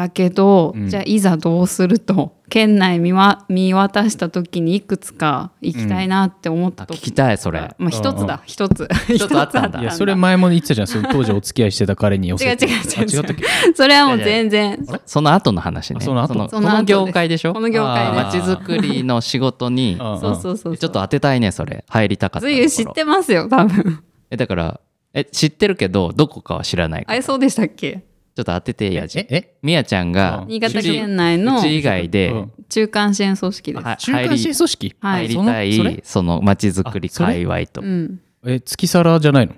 [0.04, 0.88] たけど、うん。
[0.90, 7.70] じゃあいざどうすると県内見わ見渡した時にいくつか行きたいなって思った時、あ聞きたいそれ。
[7.78, 8.42] まあ一つだ。
[8.46, 8.88] 一つ。
[9.08, 9.82] 一つあったんだ。
[9.82, 12.66] いやそれ前も言ってたじゃんその当時お付き合いしてた彼に寄せて。
[12.66, 12.86] 違う違う違う。
[12.98, 13.44] あ違ったっけ？
[13.76, 14.86] それはもう全然。
[15.06, 16.00] その後の話ね。
[16.02, 16.34] あその後。
[16.36, 17.54] の後の業界でしょ？
[17.54, 20.78] この業界でまちづくりの仕事に うんうんそうそうそう。
[20.78, 21.84] ちょっと当てたいねそれ。
[21.90, 24.04] 入りたかった知ってますよ多分。
[24.32, 24.80] えだから
[25.14, 28.06] え知ってるけどどこかは知らないあれそうでしたっけ？
[28.42, 29.56] っと当ててやじええ？
[29.62, 30.48] みやちゃんがうん。
[30.48, 32.52] 新潟県内のうち以外でうん。
[32.70, 34.96] 中間支援組織です、は中間支援組織？
[35.00, 35.28] はい。
[35.28, 37.82] 入りたいそのまちづくり界隈と。
[37.82, 38.20] うん。
[38.46, 39.54] え月皿じゃないの？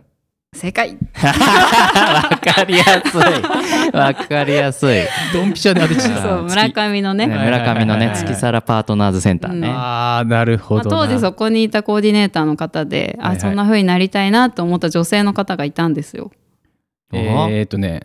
[0.54, 0.98] 正解。
[1.14, 3.96] わかりやすい。
[3.96, 6.22] わかりやすい、ね、ドンピシャで当ててた。
[6.22, 9.74] そう村上のね、ま村上のね月皿パートナーズセンターね、うん。
[9.74, 11.08] ああなるほあ、どな。
[11.08, 13.38] 当時そこにいたコーディネーターの方で、はいはい。
[13.38, 16.32] あそんな風になりたいなと思った女性の方がいたんですよ。
[17.14, 18.02] えーっとね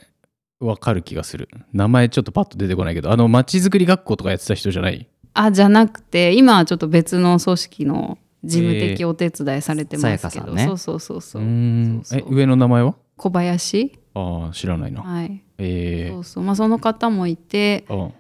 [0.61, 1.49] わかる気がする。
[1.73, 3.11] 名前ちょっとパッと出てこないけど。
[3.11, 5.09] あのまちづくり学校とかやってた人じゃない？
[5.35, 10.67] あじゃなくて今はちょっと別の組織の事務的お手伝いされてますけど、さやかさんね。
[10.67, 11.43] そうそうそうそう。
[11.43, 12.01] うーん。
[12.05, 12.95] そうそうえ上の名前は？
[13.17, 13.99] 小林？
[14.15, 15.03] ああ知らないな。
[15.03, 15.43] はい。
[15.59, 16.45] えそうそう。
[16.45, 18.13] まあその方もいてー、うん。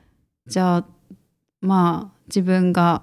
[0.46, 0.87] じゃあ
[1.62, 3.03] まあ自分が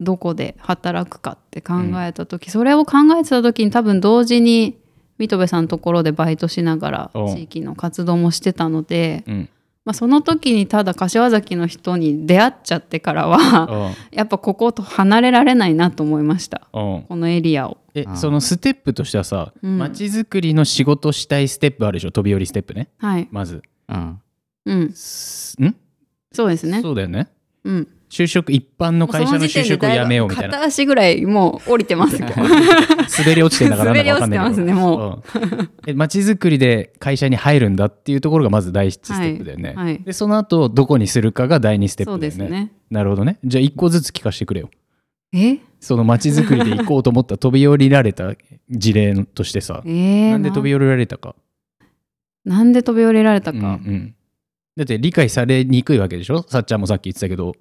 [0.00, 4.81] どこで働くかって考えた時、それを考えてた時に多分同時に
[5.18, 7.22] 水戸部さんのところでバイトしながらう。
[7.32, 9.48] ん地域の活動もしてたので、うん。
[9.84, 13.36] まあ、その時にただ柏崎の人に出会っちゃってからは
[13.68, 16.68] あ やっぱここと離れられないなと思いました。
[16.72, 17.78] このエリアを。
[17.94, 19.78] えうんそのステップとしてはさうん。
[19.78, 22.12] まち、づくりの仕事したいステップあるでしょ？
[22.12, 22.88] 飛び降りステップね。
[22.98, 23.62] はい、まず。
[23.88, 24.20] うん。
[24.66, 24.92] うん？
[24.94, 26.80] そうですね。
[26.80, 27.26] そうだよね。
[27.64, 30.52] うん、就職一般の会社の就職をやめようみたいな。
[30.52, 35.58] 片足ぐらいもう降りてますけど滑り落ちてんだからなんだかんない滑り落ちてますねもう。
[35.58, 35.70] ん。
[35.86, 40.02] えまちづくりで会社に入るんだっていうところがまず第一ステップだよね、はいはい。
[40.02, 42.28] でその後どこにするかが第二ステップだよね。
[42.28, 42.72] ですね。
[42.90, 43.38] なるほどね。
[43.44, 44.68] じゃあ一個ずつ聞かせてくれよ。
[45.32, 45.56] え？
[45.80, 48.34] そのまちづくりで行こうと思った飛び降りられた
[48.68, 49.82] 事例としてさ。
[49.86, 51.34] えー、なんで飛び降りられたか？
[52.44, 54.14] なんで飛び降りられたか、うんうん。
[54.76, 56.44] だって理解されにくいわけでしょ？
[56.46, 57.54] さっちゃんもさっき言ってたけど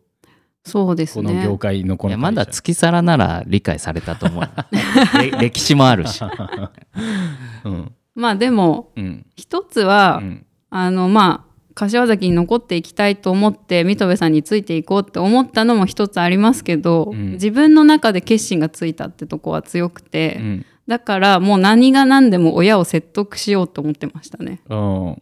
[0.64, 1.58] そうですこの業ね。
[1.58, 4.44] 界のこのまだ月皿なら理解されたと思う。
[5.18, 6.22] れ歴史もあるし。
[7.66, 7.92] うん。
[8.14, 9.26] まあでもうん。
[9.36, 10.46] 一つは、うん。
[10.70, 17.32] あのまあ柏崎に残っていきたいと思って水戸部さんについていこうって思ったのも一つありますけど、うん。
[17.34, 20.66] 自分の中で決心がついたってとこは強くて、うん。
[20.88, 24.62] だからもう何が何でも親を説得しようと思ってましたね。
[24.70, 24.78] うん。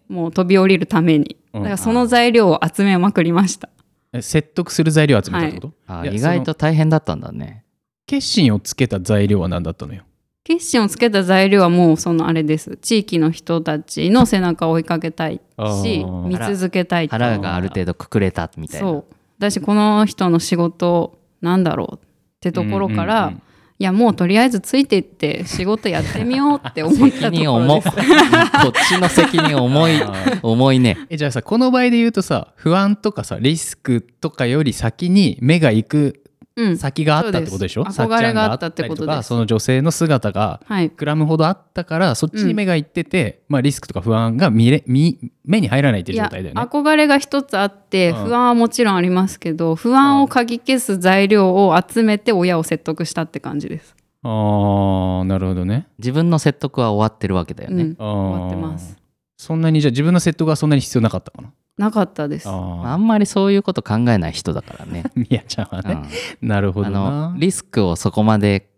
[0.10, 1.38] もう飛び降りるために。
[1.54, 1.63] うん。
[1.63, 3.78] だからその材料を集めまくりました、え
[4.22, 5.72] 説得する材料を集めたってこと、い。
[5.91, 7.63] やあ意外と大変だったんだね。
[8.08, 10.04] 決心をつけた材料は何だったのよ？
[10.43, 12.78] 決心をつけた材料はもうそのあれです。
[12.78, 16.22] 地域の人たちの背中を追いかけたいあしー。
[16.28, 18.88] 見続けたいって腹がある程度くくれたみたいな。
[18.88, 19.15] そう。
[19.38, 22.00] だしこの人の仕事なんだろうっ
[22.39, 23.41] てところから、うんうん
[23.81, 27.89] いやもうとりあえずついていって仕事やってみようって思った責任ところ重です。
[27.95, 30.01] こっちの責任重い。
[30.43, 30.97] 重いね。
[31.09, 36.28] えじゃあさこの場合で言うとさ不安とかさリスクとかより先に目が行くうん
[36.77, 37.89] 先があったってことでしょ？
[37.91, 46.62] そうん憧れがあったってことでその女性の姿がはい膨らむほどあったからそっちに目が行ってて、まあ、リスクとか不安が見れ見目に入らないっていいうや状態だよね。
[46.62, 53.95] 憧れが一つあってうん不安はもちろんありますけど不安をかき消す材料を集めて親を説得したって感じです。
[54.21, 55.88] あーなるほどね。
[55.97, 58.97] 自分の説得は終わってるわけだよね、終わってます。
[59.38, 61.53] そんなにじゃあ自分の説得はそんなに必要なかったかな？
[61.79, 62.47] なかったです。
[62.49, 62.51] あ
[62.85, 65.93] あんまりそういうこと考えない人だからね、ーみやちゃんはうね。
[65.95, 66.47] ん。
[66.47, 67.29] なるほあどな。
[67.31, 67.37] の。
[67.39, 68.69] リスクをそこまで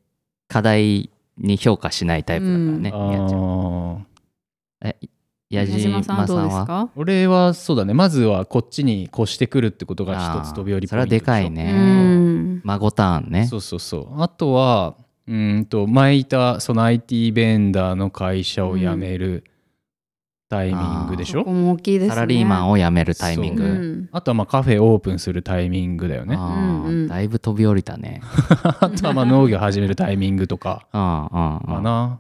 [0.48, 4.00] 課題に評価しないタイプだからね、あみやちゃんー
[4.84, 4.96] え
[5.50, 6.90] 矢矢島さんはどうですはか？
[6.96, 7.94] 俺はそうだね。
[7.94, 12.62] まずはこっちに越してくるってことが一つ飛び降りそれはでかいうね、ん。
[12.64, 13.48] 孫ターンね。
[13.48, 14.22] そうそうそう。
[14.22, 14.96] あとは
[15.28, 19.44] うーんと前いたその IT ベンダーの会社を辞める
[20.52, 22.14] タイミングでしょ、そこも大きいですね。
[22.14, 23.68] サラリーマンを辞めるタイミング、う。
[23.68, 26.36] んあとはまあカフェオープンするタイミングだよね。
[26.36, 27.08] うんうん。
[27.08, 28.22] だいぶ飛び降りたね。
[29.02, 30.88] とはまあ農業始めるタイミングとか。
[30.92, 32.20] かな。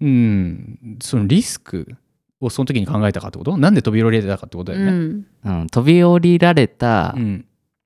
[0.00, 0.96] うん。
[1.00, 1.94] そのリスク
[2.40, 3.56] をその時に考えたかってこと？
[3.58, 4.92] なんで飛び降りれたかってことだよね。
[4.92, 5.26] うん。
[5.44, 7.44] うん、飛び降りられたうん。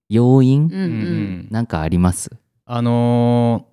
[0.08, 1.48] 要因、うんううんん。
[1.50, 2.30] なんかあります？
[2.66, 3.69] あのー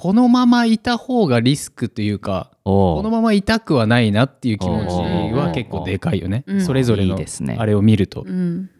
[0.00, 6.44] このままいた方がリスクというかおこのままいたくはないなっていう気持ちおはー結構でかいよね。
[6.46, 6.60] うん。
[6.64, 7.56] それぞれのいいですね。
[7.58, 8.22] あれを見ると。
[8.24, 8.70] うん。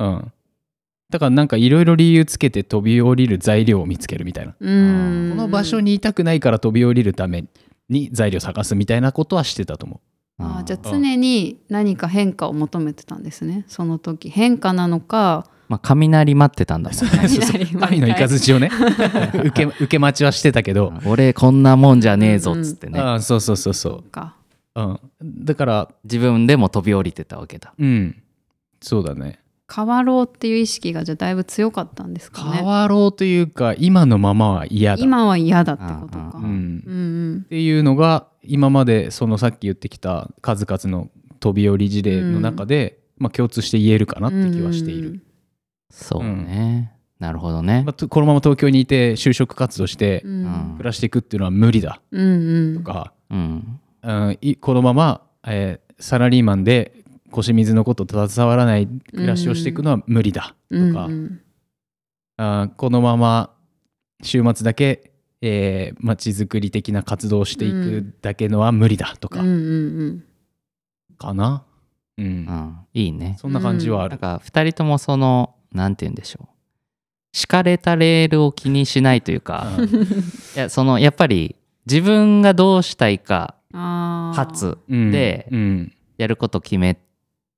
[0.00, 0.32] うん。
[1.10, 4.56] だからなんかいろいろ理由つけて飛び降りる材料を見つけるみたいな。
[4.58, 5.30] うん。
[5.30, 7.44] この場所にいたくないから飛び降りるため
[7.88, 10.00] に材料探すみたいなことはしてたと思
[10.38, 10.64] あー。
[10.64, 13.64] じゃあ常に何か変化を求めてたんですね。
[13.68, 14.28] その時。
[14.28, 17.18] 変化なのかまあ、雷待ってたんだもんうそうそう。
[17.20, 18.70] 雷神の雷をね。
[19.44, 24.36] 受け受け待ちはしてたけど、俺こんなもんじゃねえぞっつってね、ああそうそうそうそか。
[24.74, 25.88] う、うん、だから。
[26.04, 27.74] 自分でも飛び降りてたわけだ。
[27.78, 28.16] うん。
[28.80, 29.40] そうだね。
[29.74, 32.50] 変わろうっていう意識がじゃあだいぶ強かったんですかね。
[32.58, 35.02] 変わろうというか今のままは嫌だ。
[35.02, 36.32] 今は嫌だってことか。
[36.34, 41.08] ううんん、うんっていうのが今までそのさっき言ってきた数々の
[41.40, 45.22] 飛び降り事例の中で、まあ、共通して言えるかなって気はしている、
[45.90, 47.82] そうね、なるほどね。
[47.84, 50.44] まあ、とこのまま東京にいて就職活動してうん。
[50.44, 52.00] うん暮らしていくっていうのは無理だ。
[52.10, 52.76] うんうん。
[52.78, 53.80] とか、うん。
[54.02, 54.38] うん。
[54.40, 60.56] いこのまま、えーサラリーマンで腰水のこと携わらない暮らしをしていくのは無理だ。
[60.70, 61.40] とか、うん
[62.36, 63.50] あーこのまま
[64.24, 69.16] 週末だけえー街づくり的な活動をしていくだけのは無理だ。
[69.20, 69.40] とか。
[69.40, 70.24] うんうんうん。
[71.16, 71.62] かな、
[72.18, 72.26] うん。
[72.26, 72.76] うん。
[72.92, 73.36] いいね。
[73.38, 76.48] そんな感じはある、なんか2人ともそのなんて言うんでしょう。
[77.32, 79.66] 敷かれたレールを気にしないというか、
[80.54, 85.10] いやそのやっぱり自分がどうしたいか初うん。
[85.10, 85.92] でうん。
[86.16, 86.96] やること決め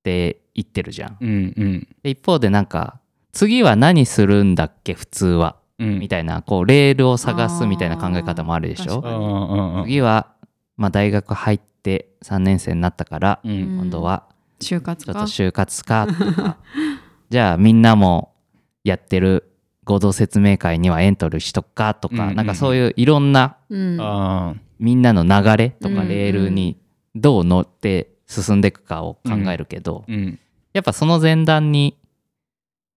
[0.02, 1.18] ていってるじゃん。
[1.20, 1.88] うんうん。
[2.02, 3.00] で一方でなんか
[3.32, 5.56] 次は何するんだっけ普通は。
[5.78, 5.98] うん。
[5.98, 9.82] みたいなこうレールを探すみたいな考え方もあるでしょ。
[9.84, 10.32] 次は、
[10.78, 13.50] まあ、大学入って3年生になったから、うん。
[13.50, 13.58] うん。
[13.80, 14.24] 今度は
[14.58, 15.12] 就活か。
[15.12, 16.56] ちょっと就活かとか
[17.30, 18.32] じゃあみんなも
[18.84, 19.50] やってる
[19.84, 22.36] 合同説明会にはエントリーしとくかとか、うんうんうん。
[22.36, 24.60] なんかそういういろんなうん。
[24.78, 26.76] みんなの流れとかうんレールに
[27.14, 30.38] どう乗って進んでいくかを考えるけど、うん
[30.74, 31.96] やっぱその前段に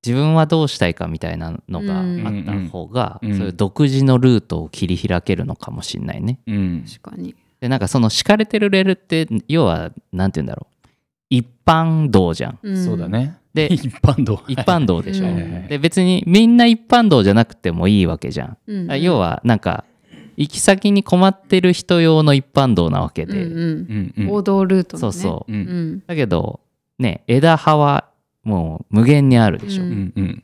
[0.06, 6.42] 自分はどうしたいかみたいなのがあった方が、うんうんそういう独自のルートを切り開けるのかもしれないね。
[6.46, 6.86] うん。
[6.86, 7.36] 確かに。
[7.62, 10.88] でなんかその敷かれてるレールって要はなんて言うんだろう。
[11.30, 12.70] 一般道じゃん。
[12.70, 12.84] ん。
[12.84, 14.44] そうだねで一般道。
[14.48, 15.28] 一般道でしょ。
[15.28, 15.68] うん。
[15.68, 18.58] で別にみんな一般道じゃなくてもいいわけじゃん。
[18.68, 18.92] うん。
[18.92, 19.86] あ要はなんか
[20.38, 24.30] 行き先に困ってる人用の一般道なわけで、うんうん。
[24.30, 25.12] 王道ルートのね。
[25.14, 25.52] そうそう。
[25.52, 25.92] ううん。
[25.96, 26.60] んだけど
[26.98, 28.06] ね枝葉は
[28.44, 30.44] もう無限にあるでしょ、ううんうん。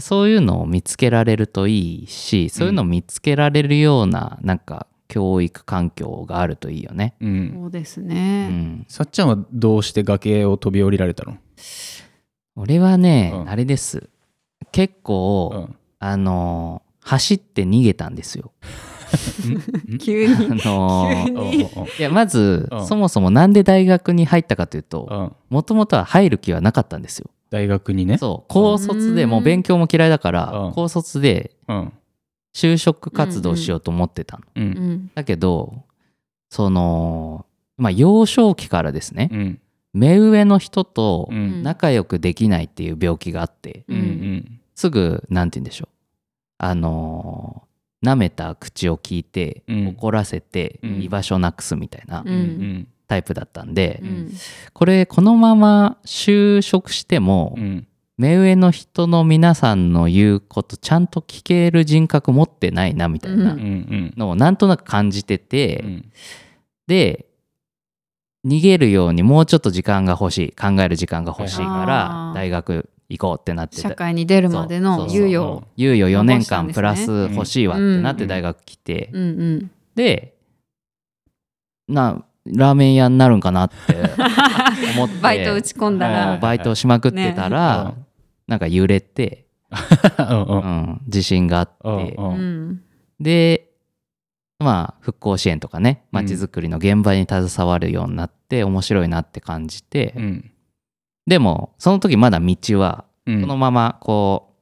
[0.00, 7.14] そういうのを見つけられるといいしそういうのを見つけられるようななんか教育環境があるといいよね。
[7.20, 7.52] うん。
[7.60, 11.36] そうですうねん、さっちゃんはどうして崖を飛び降りられたの？
[12.56, 13.48] 俺はね、うん。
[13.48, 14.08] あれです。
[14.72, 15.76] 結構、うん。
[15.98, 18.52] あのー走って逃げたんですよ。
[20.00, 20.48] 急あに。
[20.64, 21.62] のー 急に
[21.98, 22.86] いやまず、うん。
[22.86, 25.32] そもそもなんで大学に入ったかというとうん。
[25.48, 27.30] もともとは入る気はなかったんですよ。
[27.48, 28.18] 大学にね。
[28.18, 28.46] そう。
[28.48, 29.30] 高卒でうん。
[29.30, 30.72] もう勉強も嫌いだからうん。
[30.72, 31.92] 高卒でうん。
[32.54, 34.42] 就職活動しようと思ってたの。
[34.54, 34.68] ううん。
[34.68, 35.10] ん。
[35.14, 35.82] だけど
[36.50, 37.46] その
[37.78, 39.30] まあ幼少期からですね。
[39.32, 39.58] うん
[39.92, 41.62] 目上の人とうん。
[41.62, 44.60] 仲良くできないっていう病気があってうんうん。
[44.74, 45.94] すぐなんて言うんでしょう。
[46.58, 47.70] あのー
[48.02, 49.88] 舐めた口を聞いてうん。
[49.88, 51.02] 怒らせてうん。
[51.02, 52.24] 居場所なくすみたいな
[53.08, 54.32] タイプだったんでうん。
[54.72, 57.86] これこのまま就職してもうん。
[58.16, 66.12] 目上の人の皆さんの言うことちゃんと聞ける人格持ってないなみたいなのをなんとなく感じてて、うん。
[66.86, 67.24] で
[68.46, 72.34] 逃げるようにもうちょっと時間が欲しい考える時間が欲しいかあらー。
[72.34, 75.64] 大学行こうってなって社会に出るまでの猶予。
[75.76, 79.26] 猶予4年間プラス欲しいわってなって大学来て、うんう
[79.56, 79.70] ん。
[79.94, 80.34] で
[81.88, 83.76] なラーメン屋になるんかなって
[84.96, 85.14] 思って。
[85.20, 88.02] バイト打ち込んだはいらバイトしまくってたら、ね。
[88.46, 89.46] なんか揺れて、
[90.18, 91.00] うん。
[91.06, 92.82] 自信があって、うん。
[93.18, 93.69] で
[94.60, 100.50] まあ復興支援とかねまちづくりの現場に携わるようになって面白いなって感じて、うん。
[101.26, 103.40] でもその時まだ道はうん。
[103.40, 104.54] このままこ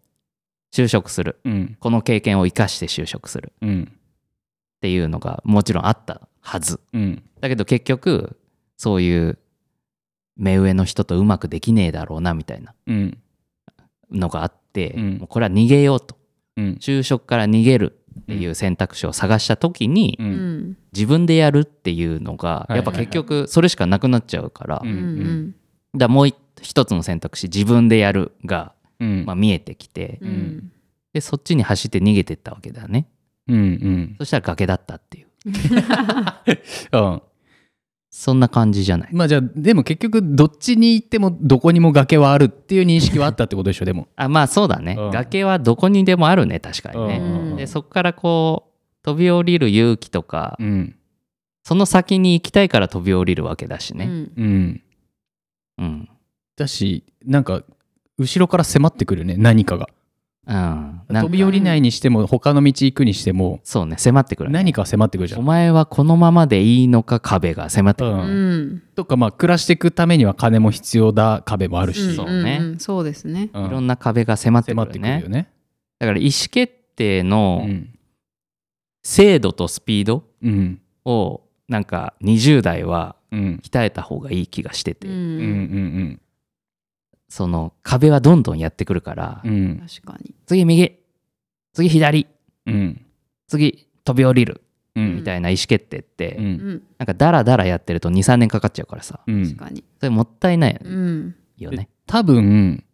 [0.72, 1.40] う就職する。
[1.44, 1.76] うん。
[1.80, 3.52] この経験を生かして就職する。
[3.56, 3.92] っうん。
[4.80, 6.80] ていうのがもちろんあったはず。
[6.92, 7.22] うん。
[7.40, 8.38] だけど結局
[8.76, 9.38] そういう
[10.36, 13.18] 目上の人とうまくできねえだろうなみたいなうん。
[14.10, 15.18] のがあって、うん。
[15.18, 16.16] もうこれは逃げようと。
[16.56, 16.78] うん。
[16.80, 20.30] 就職から逃げるっていう選択肢を探した時に、ううん。
[20.70, 25.50] ん自分でやるっていうのがいはいやっぱ結局それしかなくなっちゃうから、うんうんうん。
[25.50, 25.58] だか
[25.94, 26.28] らもう
[26.60, 29.24] 一つの選択肢自分でやるが、うん。
[29.26, 30.72] まあ、見えてきて、うん。
[31.12, 33.08] でそっちに走って逃げてったわけだね。
[33.48, 34.16] うんうん。
[34.18, 35.26] そしたら崖だったっていう。
[36.92, 37.22] うん
[38.18, 39.10] そんな感じじゃない。
[39.12, 44.08] まあじゃあでも結局どっちに行ってもどこにも崖はあるっていう認識はあったってことでしょでも。
[44.18, 45.10] あまあそうだね、うん。
[45.12, 47.56] 崖はどこにでもあるね確かにね、うん。
[47.56, 50.96] でそこからこう飛び降りる勇気とか、うん。
[51.62, 54.06] その先に行きたいから飛び降りるわけだしね。
[54.06, 54.32] うん。
[54.36, 54.82] うん。
[55.78, 56.08] うん。
[56.56, 57.62] だしなんか
[58.18, 59.88] 後ろから迫ってくるね何かが
[60.48, 60.54] うん。
[60.54, 61.20] なんか。
[61.22, 63.96] 飛び降りないにしても他の道行くにしてもそうね。
[63.98, 64.54] 迫ってくるね。
[64.54, 65.40] 何か迫ってくるじゃん。
[65.40, 68.20] お前はこのままでいいのか壁が迫ってくる、うん。
[68.20, 68.82] うん。
[68.94, 72.58] とかまあ暮らしていくためには金も必要だ壁もあるし、そうね。
[72.58, 73.50] んんそうですね。
[73.52, 73.66] うん。
[73.66, 75.50] いろんな壁が迫ってく迫ってくるるねよね。
[75.98, 77.90] だから意思決定のうん。
[79.04, 80.80] 精度とスピードうん。
[81.04, 83.60] をなんか20代はうん。
[83.62, 86.20] 鍛えた方がいい気がしてて、うんうんうん
[87.28, 89.52] その壁はどんどんやってくるから、うん。
[89.52, 90.34] うん確かに。
[90.46, 90.92] 次右
[91.72, 92.26] 次左
[92.66, 93.04] うん。
[93.46, 94.62] 次飛び降りる
[94.94, 95.16] うん。
[95.16, 96.44] みたいな意思決定って、うん。
[96.44, 96.82] うん。
[96.98, 99.20] なんかダラダラやってると23年かかっちゃうからさ。
[99.26, 99.84] うん確かに。
[99.98, 101.34] それもったいないうん。
[101.58, 101.88] よね。
[102.06, 102.84] 多分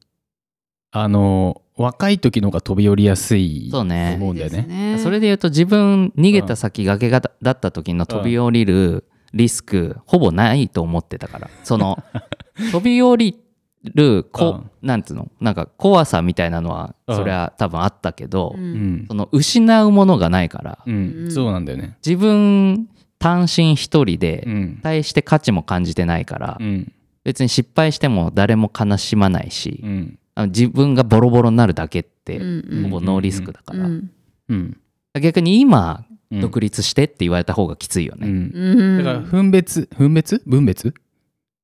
[0.91, 4.15] あの若い時の方が飛び降りやすいとそうね。
[4.17, 4.63] 思うんだよね。
[4.63, 4.99] ね。
[4.99, 11.51] それで言うと自分逃げた先崖がだだった時の飛び降りるリスクほぼないと思ってたから。
[11.65, 12.03] その
[12.71, 13.37] 飛び降り
[13.93, 15.31] るこなんつうの？
[15.41, 17.17] なんか怖さみたいなのはうん。
[17.17, 18.95] それは多分あったけど、ううん。
[19.03, 21.27] んその失うものがないからうん。
[21.31, 21.97] そうなんだよね。
[22.05, 24.81] 自分単身一人でうん。
[24.83, 26.93] 対して価値も感じてないからうん。
[27.25, 29.83] 別に失敗しても誰も悲しまないし
[30.49, 33.87] 自分がボロボロになるだけってうんほぼノーリスクだから。
[33.87, 34.11] うん。
[34.49, 34.77] うん。
[35.21, 36.41] 逆に今うん。
[36.41, 38.27] 独立してって言われた方がきついよね。
[38.27, 38.51] うん。
[38.55, 39.05] うん。
[39.05, 40.43] だから分別分別？
[40.47, 40.95] 分別？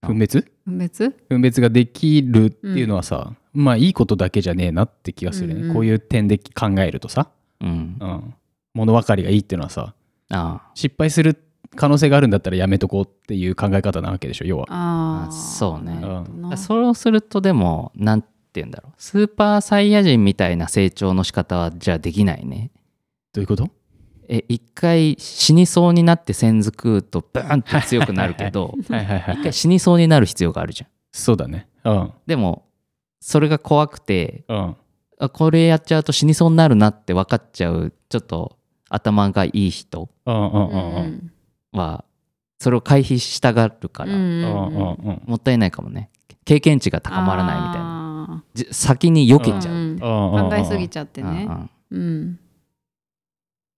[0.03, 0.51] 分別？
[0.71, 1.15] 分別？
[1.29, 5.75] 分別ができるっていうのはさ、まあいいことだけじゃねえなって気がするね、うんうん。
[5.75, 7.29] こういう点で考えるとさ、
[7.61, 8.35] うん、うん、
[8.75, 9.95] 物分かりがいいっていうのはさ
[10.31, 11.43] あ失敗する
[11.77, 14.67] 可能性があるんだったらやめとこうっていう考え方なわけでしょ要は。
[14.71, 15.29] ああ。
[15.29, 15.95] あそうね。
[15.95, 16.33] なるほど。
[16.49, 18.93] なあそうするとでもなんて言うんだろう。
[18.97, 22.71] スーパーサイヤ人みたいな成長の仕方はじゃあできないね。
[23.33, 23.69] どういうこと？
[24.33, 29.35] え一回死にそうになって線づくとバーンって強くなるけど はいはいはい。
[29.35, 30.89] 一回死にそうになる必要があるじゃん。
[31.11, 31.67] そうだね。
[31.85, 32.13] うん。
[32.29, 32.65] でも
[33.21, 34.77] それが怖くてうん。
[35.19, 38.57] あこれやっちゃうと死にそうになるなって分かっちゃうちょっと
[38.89, 41.31] 頭がいい人うんうんうんううん。
[41.77, 42.05] んは
[42.61, 45.23] それを回避したがるから、うんうんうんうん。
[45.27, 46.09] もったいないかもね。
[46.45, 48.45] 経験値が高まらないみたいな。
[48.73, 50.51] 先に避けちゃう、うんうんうん。
[50.51, 51.49] 考えすぎちゃってうんね
[51.91, 52.39] うん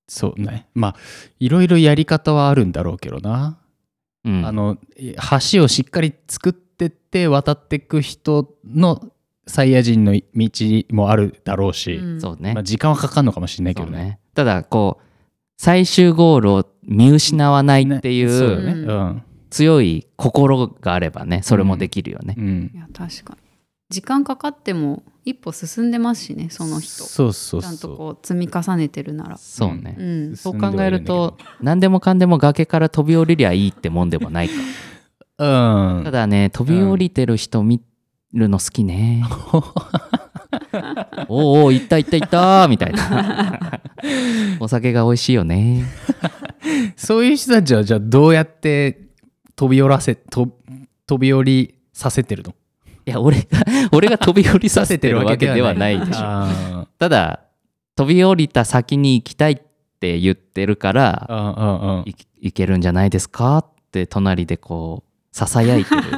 [0.08, 0.66] そうね。
[0.74, 0.96] まあ
[1.40, 3.58] いろいろやり方はあるんだろうけどな、
[4.24, 4.38] うん。
[4.38, 4.78] うんあの
[5.52, 9.12] 橋をしっかり作ってって渡っていく人の
[9.46, 10.50] サイヤ人の道
[10.90, 12.20] もあるだろうし、うん。
[12.20, 13.98] そうね,、まあ、時間はかかるのかもしれないけどね。
[13.98, 14.20] ね。
[14.34, 15.04] ただこう
[15.58, 18.72] 最終ゴールを見失わないっていねそうだね。
[18.72, 19.22] ううん。
[19.50, 22.72] 強い心があればねそれもできるよね、うん。
[22.74, 23.40] いや確かに。
[23.90, 27.04] 時間かかっても一歩進んでますしねその人。
[27.04, 27.90] そうそうちゃんそう。
[27.92, 29.36] とこう積み重ねてるなら。
[29.36, 30.36] そうね、うん。
[30.36, 34.54] そう考えると何でもかんでも崖から飛び降りりゃいいってもんでもないか。
[35.38, 36.04] うん。
[36.04, 36.10] た。
[36.10, 37.80] だね飛び降りてる人見
[38.32, 39.22] るの好きね、
[41.28, 43.80] おうおう行った行った行ったみたいな。
[44.58, 45.84] お酒が美味しいよね。
[46.96, 49.08] そういう人たちはじゃあどうやって
[49.54, 50.48] 飛び降らせと
[51.06, 52.54] 飛び降りさせてるの？
[53.06, 53.46] いや俺が
[53.92, 56.20] 俺が飛び降りさせてるわけではないでしょ。
[56.22, 57.40] あただ
[57.96, 59.56] 飛び降りた先に行きたいっ
[60.00, 62.08] て言ってるからーうんうんうん。
[62.08, 63.58] いいけるんじゃないですか？
[63.58, 66.02] って隣でこうささやいてる。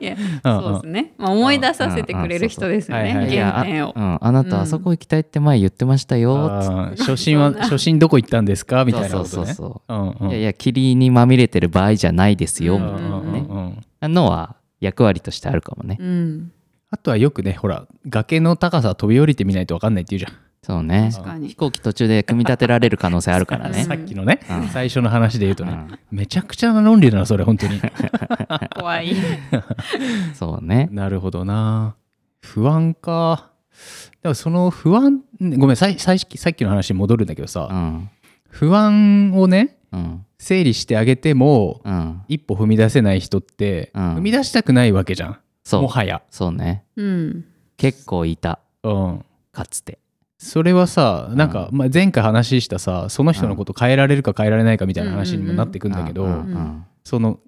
[0.00, 3.92] いやそうですね、まあ、思い出させてくれる人ですよねいや原点を。
[3.96, 6.94] あ,、うん、あなたあそこ行きたいって前言ってましたよ。
[6.98, 8.84] 初心は初心どこ行ったんですか？
[8.84, 9.54] みたいなそうことね。
[9.54, 10.30] そうそううんうん。
[10.30, 12.76] いやいや霧にまみれてる場合じゃないですよ。
[12.76, 13.64] うんみたいなねうんうん。
[13.64, 15.96] うんあのは役割としてあるかもね。
[15.98, 16.52] うん。
[16.90, 20.38] あとはよくねほら崖の高さ飛び降りてみないと分かんないって言うじゃん。
[20.64, 21.10] そうね。
[21.12, 21.48] 確かに。
[21.48, 23.84] 飛行機途中で組み立てられる可能性あるからね。
[23.84, 24.68] さっきのね、うん。
[24.68, 25.98] 最初の話で言うとね、うん。
[26.10, 27.80] めちゃくちゃな論理だなそれ本当に。
[28.76, 29.14] 怖い。
[30.34, 30.88] そうね。
[30.92, 31.96] なるほどな。
[32.40, 33.50] 不安か。
[34.22, 38.10] でもその不安ごめんさいさいさっきの話に戻るんだけどさ、うん。
[38.48, 39.81] 不安をねうん
[40.38, 42.22] 整理してあげてもうん。
[42.28, 44.16] 一歩踏み出せない人って、うん。
[44.16, 45.38] 踏み出したくないわけじゃん。
[45.64, 45.82] そう。
[45.82, 46.84] もはや、そうね。
[46.96, 47.44] うん。
[47.76, 48.58] 結構いた。
[48.82, 49.98] うん、かつて。
[50.38, 56.30] それはさなんか、まあ、前回話したさその人のこと変えられるか変えられないかみたいな話にもなってくんだけど、うん。
[56.30, 56.84] うん。
[57.04, 57.38] その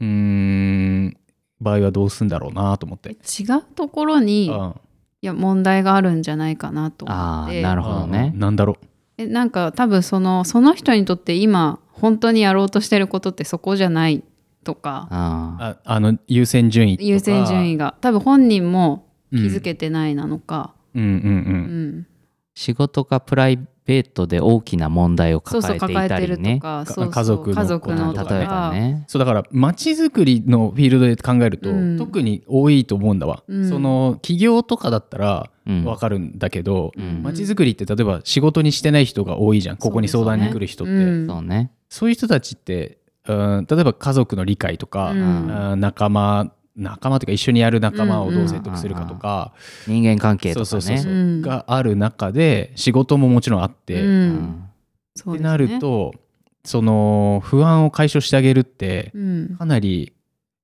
[0.00, 1.16] うーん
[1.60, 3.10] 場合はどうすんだろうなと思って。
[3.10, 3.14] 違
[3.58, 4.74] うところにいうん。
[5.20, 7.56] や問題があるんじゃないかなと思って。
[7.56, 8.30] ああなるほどね。
[8.34, 8.40] うん。
[8.40, 8.76] なんだろ
[9.16, 14.22] えなんか多分そのその人にとって今本当にやろうとしてることってそこじゃない
[14.62, 15.08] とか。
[15.10, 17.08] あうああの優先順位とか。
[17.08, 17.96] 優先順位が。
[18.02, 21.98] 多分本人もうん気づけてないなのか、うんうんううん。
[22.00, 22.06] ん
[22.54, 26.84] 仕事かプライベートで大きな問題をそうそう抱えていたりねとか。
[26.84, 27.10] かそうそう。
[27.10, 29.04] 家族の例えばね。
[29.08, 31.96] そうだから街づくりのフィールドで考えると、うん。
[31.96, 33.68] 特に多いと思うんだわ、うん。
[33.70, 35.84] その企業とかだったらうん。
[35.84, 37.22] 分かるんだけど、うん。
[37.22, 39.76] 街づくりって例えば仕事にしてない人が多いじゃん。
[39.78, 40.92] ここに相談に来る人って。
[40.92, 45.72] そう,、うんそうねいう人たちってうん例えば家族の理解とか、うん。
[45.72, 49.52] うん仲間仲間というか一緒にやる仲間をどう説得するかとか、
[49.86, 51.40] 人間関係とかね。
[51.40, 54.70] がある中で仕事ももちろんあって、うっん。
[55.14, 56.14] そうですねてなると
[56.64, 59.56] その不安を解消してあげるってうん。
[59.56, 60.14] かなり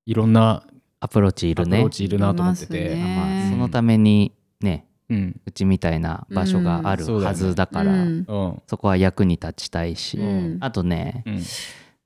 [0.07, 0.65] いろんな
[0.99, 3.17] アプローチいアプロるねーチいるなと思っていて、ね。
[3.17, 5.41] まあ、そのためにねうん。
[5.45, 8.25] うちみたいな場所があるうんはずだから、うん。
[8.27, 8.63] うん。
[8.67, 10.59] そこは役に立ちたいし、うん。
[10.61, 11.43] あとねうん。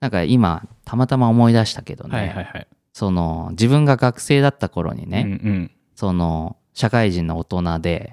[0.01, 8.11] なんか今たまたま思い出したけどね、はいはいはい、その自分が学生だった頃にうんね、その社会人の大人で、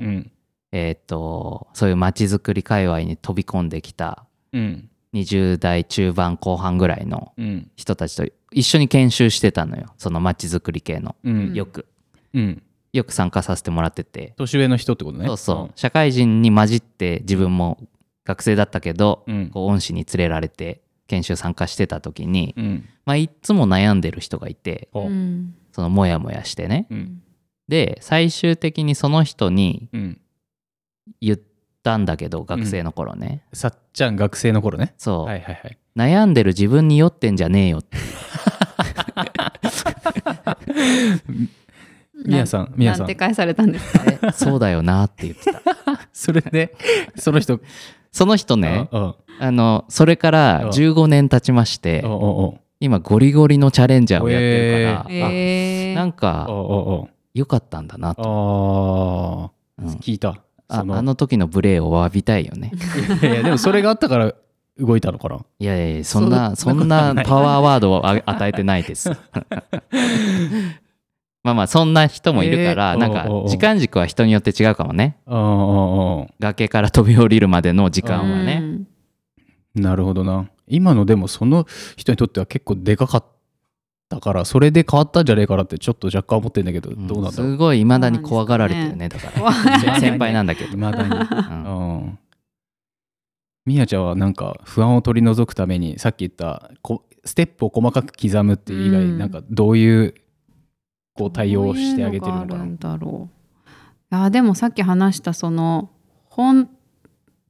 [0.72, 4.90] えーっとそういう街づくり界隈に飛び込んできたうん。
[5.14, 7.70] 20代中盤後半ぐらいのうん。
[7.76, 11.16] 人たちと一緒に研修してたのよその街づくり系の。
[11.24, 11.54] うん。
[11.54, 11.86] よく。
[12.94, 15.26] うんよく参加させてもらってて、年上の人ってことね。
[15.28, 15.80] そうそう。
[15.80, 17.78] 社会人に混じって自分も
[18.26, 19.50] 学生だったけど、うん。
[19.50, 22.90] こう恩師に連れられて研修参加してた時に、うん。
[23.06, 26.88] まあ、いっつも悩んでる人がいてそのモヤモヤしてね。
[26.90, 27.22] うん。
[27.70, 30.22] で最終的にその人にうん。
[31.22, 31.40] 言っ
[31.84, 34.94] たんだけど学生の頃ね、さっちゃん学生の頃ね。
[34.98, 35.78] そう、はいはいはい。
[35.96, 37.98] 悩んでる自分に酔ってんじゃねえよって
[42.26, 43.02] みやさんみやさん。
[43.02, 44.04] なんて返されたんですか？
[44.06, 45.62] えそうだよなって言ってた。
[46.14, 46.76] それで
[47.16, 47.60] その人。
[48.12, 49.16] その人ねあ
[49.52, 52.04] のそれから15年経ちまして
[52.82, 56.50] 今ゴリゴリのチャレンジャーをやってるから、あえー、なんか
[57.34, 59.90] 良かったんだなと、あうん。
[59.92, 60.42] あ聞いた。
[60.68, 61.16] あその。
[61.16, 62.72] 時の無礼を詫びたいよね。
[63.22, 64.34] いやいやでもそれがあったから
[64.78, 65.40] 動いたのかな？
[65.60, 69.10] いやいやいやそんなそそんんなパワーワードをあ与えてないです
[71.44, 75.18] まあまあそんな人もいるから、えーなんか時間軸は人によって違うかもね。
[75.26, 78.60] あああ崖から飛び降りるまでの時間はね、
[79.76, 79.82] うん。
[79.82, 80.50] なるほどな。
[80.68, 81.66] 今のでもその
[81.98, 83.26] 人にとっては結構でかかっ
[84.08, 87.08] たからそれで変わったんじゃねえかなってちょっと若干思ってんだけど、うん。
[87.08, 87.52] どうなんだろう。
[87.54, 89.10] すごい未だに怖がられてるね。
[89.10, 91.10] だから先 先輩なんだけど、いまだに。
[91.50, 91.96] うん。
[91.96, 92.20] うん
[93.64, 99.18] みやちゃんはなんか不安を取り除くためにさっき言ったこステップを細かく刻むっていう以外、うん。
[99.20, 100.16] なんかどういう
[101.22, 103.30] こう対応をしてあげてるのかなどういうだろ
[104.12, 104.16] う。
[104.16, 105.90] あでもさっき話したその
[106.26, 106.70] 本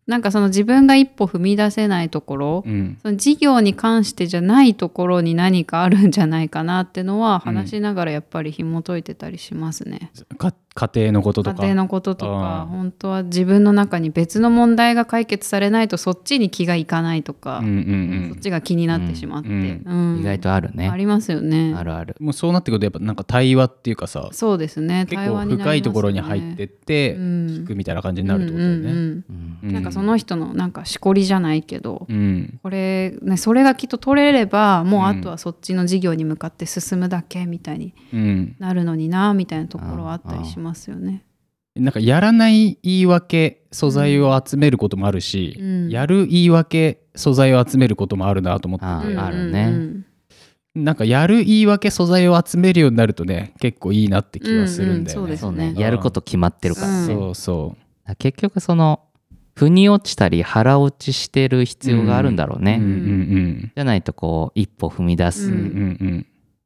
[0.07, 2.97] なんかその自分が一歩踏み出せないところ、うん。
[3.01, 10.11] その事業に関してじゃないところに何かあるんじゃないかなってのは話しながらやっぱり紐解いてたりしますね。
[10.37, 11.57] か家庭のこととか。
[11.57, 20.19] 家庭のこととあかー本当は自分の中に別の問題が解決されないとそっちに気がいかないとか、うんうんそっちが気になってしまって、うんうん。
[20.21, 20.89] 意外とあるね。
[20.89, 21.73] ありますよね。
[21.75, 22.15] あるある。
[22.19, 24.29] うんもうそうなってくるとやっぱなんか対話っていうかさ。
[24.31, 25.05] そうですね。
[25.09, 28.79] 結構深いところに入ってってうん聞くみたいな感じになるってことだよね。
[28.79, 28.87] うん。
[28.87, 29.23] うんうん
[29.63, 29.67] うん。
[29.67, 29.73] うん。
[29.73, 32.59] なんかその人のなんかしこりじゃないけど、うん。
[32.63, 41.25] これ、ね、それがきっと取れればもうあとはそっちの事業に向かって進むだけみたいにうん、なるのになみたいなところはあったりしますよね。
[41.75, 45.89] なんかやらない言い訳素材を集めることもあるし、うん。
[45.89, 48.85] やる言い訳素材を集めることもあるなと思って。
[49.07, 49.51] てあるうん。
[49.51, 50.05] ねうん
[50.73, 55.25] なんかやる言い訳素材を集めるようになるとね結構いいなって気がするんだよね。
[55.25, 55.81] うんうんそうねですね。
[55.81, 57.05] やること決まってるからね、うん。
[57.05, 57.75] そうそ
[58.17, 59.01] 結局その
[59.55, 62.63] 腑に落ちたり腹落ちしてる必要があるんだろうう。
[62.63, 63.71] ね、うんうん。
[63.75, 65.51] じゃないとこう一歩踏み出す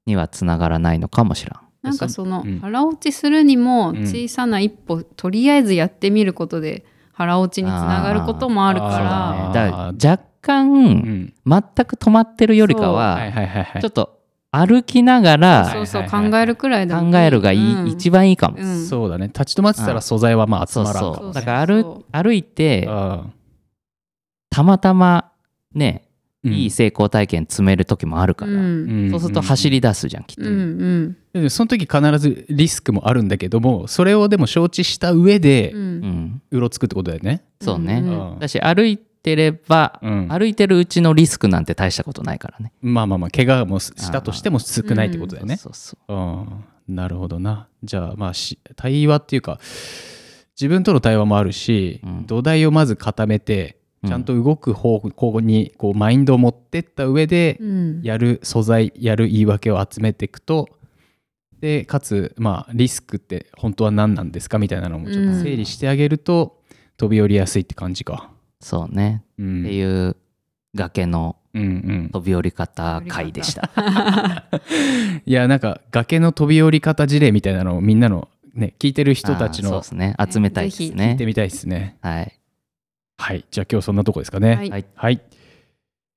[0.05, 2.59] にはつながらないのかもしらん、なんかそのうん。
[2.59, 3.97] 腹落ちするにもうん。
[4.03, 9.47] 小さな一歩とりあえずやってみることで腹落ちにつながることもあるから。
[9.49, 9.53] ね。
[9.53, 13.19] だから若干、全く止まってるよりかは、
[13.79, 14.19] ちょっと
[14.51, 15.73] 歩きながら
[16.09, 17.88] 考えるくらいでもいい考えるがいい、うん。
[17.88, 18.86] 一番いいかも、うん。
[18.86, 19.27] そうだね。
[19.27, 23.25] 立ち止まってたら素材はまあ集そうまらんかそうもねだから歩そう歩いてあ
[24.49, 25.31] たまたま
[25.73, 26.04] ねー
[26.45, 29.07] いい成功体験積める時もあるから、うん。
[29.07, 29.11] ん。
[29.11, 31.17] そうすると走り出すじゃんきっと、うん。
[31.33, 31.41] うん。
[31.43, 35.73] でその時必ずリスクもあるんだけどもそれをでも承知した上で
[36.51, 37.43] うろつくってことだよね。
[37.61, 38.03] そうね、
[38.39, 40.27] だし歩いてれば、うん。
[40.29, 42.71] 歩いてるうちのリスクなんて大したことないからね。
[42.81, 45.57] まあまあまあ怪我もしたとしても少ないってことだよね。
[45.57, 46.63] そうそううん。
[46.87, 47.67] なるほどな。
[47.83, 49.59] じゃあまあし対話っていうか
[50.59, 52.25] 自分との対話もあるし、うん。
[52.27, 58.01] 土台をまず固めてうんちゃんと動く方向にこうマインドを持ってった上でうん。
[58.03, 60.69] やる素材やる言い訳を集めていくと
[61.59, 66.59] でかつまあリスクって本当は何なんですかみたいなのもちょっと整理してあげると、
[66.97, 68.29] 飛び降りやすいって感じか。
[68.59, 70.15] そうね、うん、っていう
[70.75, 71.67] 崖のうんう
[72.07, 73.71] ん、飛び降り方回でした。
[75.25, 80.15] いやなんか崖の飛び降り方事例みたいなのをみんなのね聞いてる人たちのあーそうですね。
[80.29, 81.95] 集めたいです聞いねてみたいですね。
[82.01, 82.37] はい
[83.18, 83.45] はい。
[83.49, 84.55] じゃあ今日そんなとこですかね。
[84.55, 84.70] はい。
[84.70, 84.86] はい。
[84.95, 85.22] はい。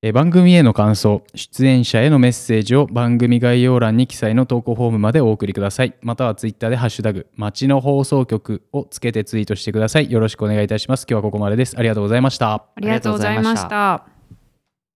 [0.02, 5.94] えー番組への感想出演者へのメッセージを番組概要欄に記載の投稿フォームまでお送りください。
[6.02, 10.10] またはツイッターで「ハッシュタグ町の放送局」をつけてツイートしてください。
[10.10, 11.04] よろしくお願いいたします。
[11.08, 11.76] 今日はここまでです。
[11.76, 12.52] ありがとうございました。
[12.52, 14.17] ありがとうございました。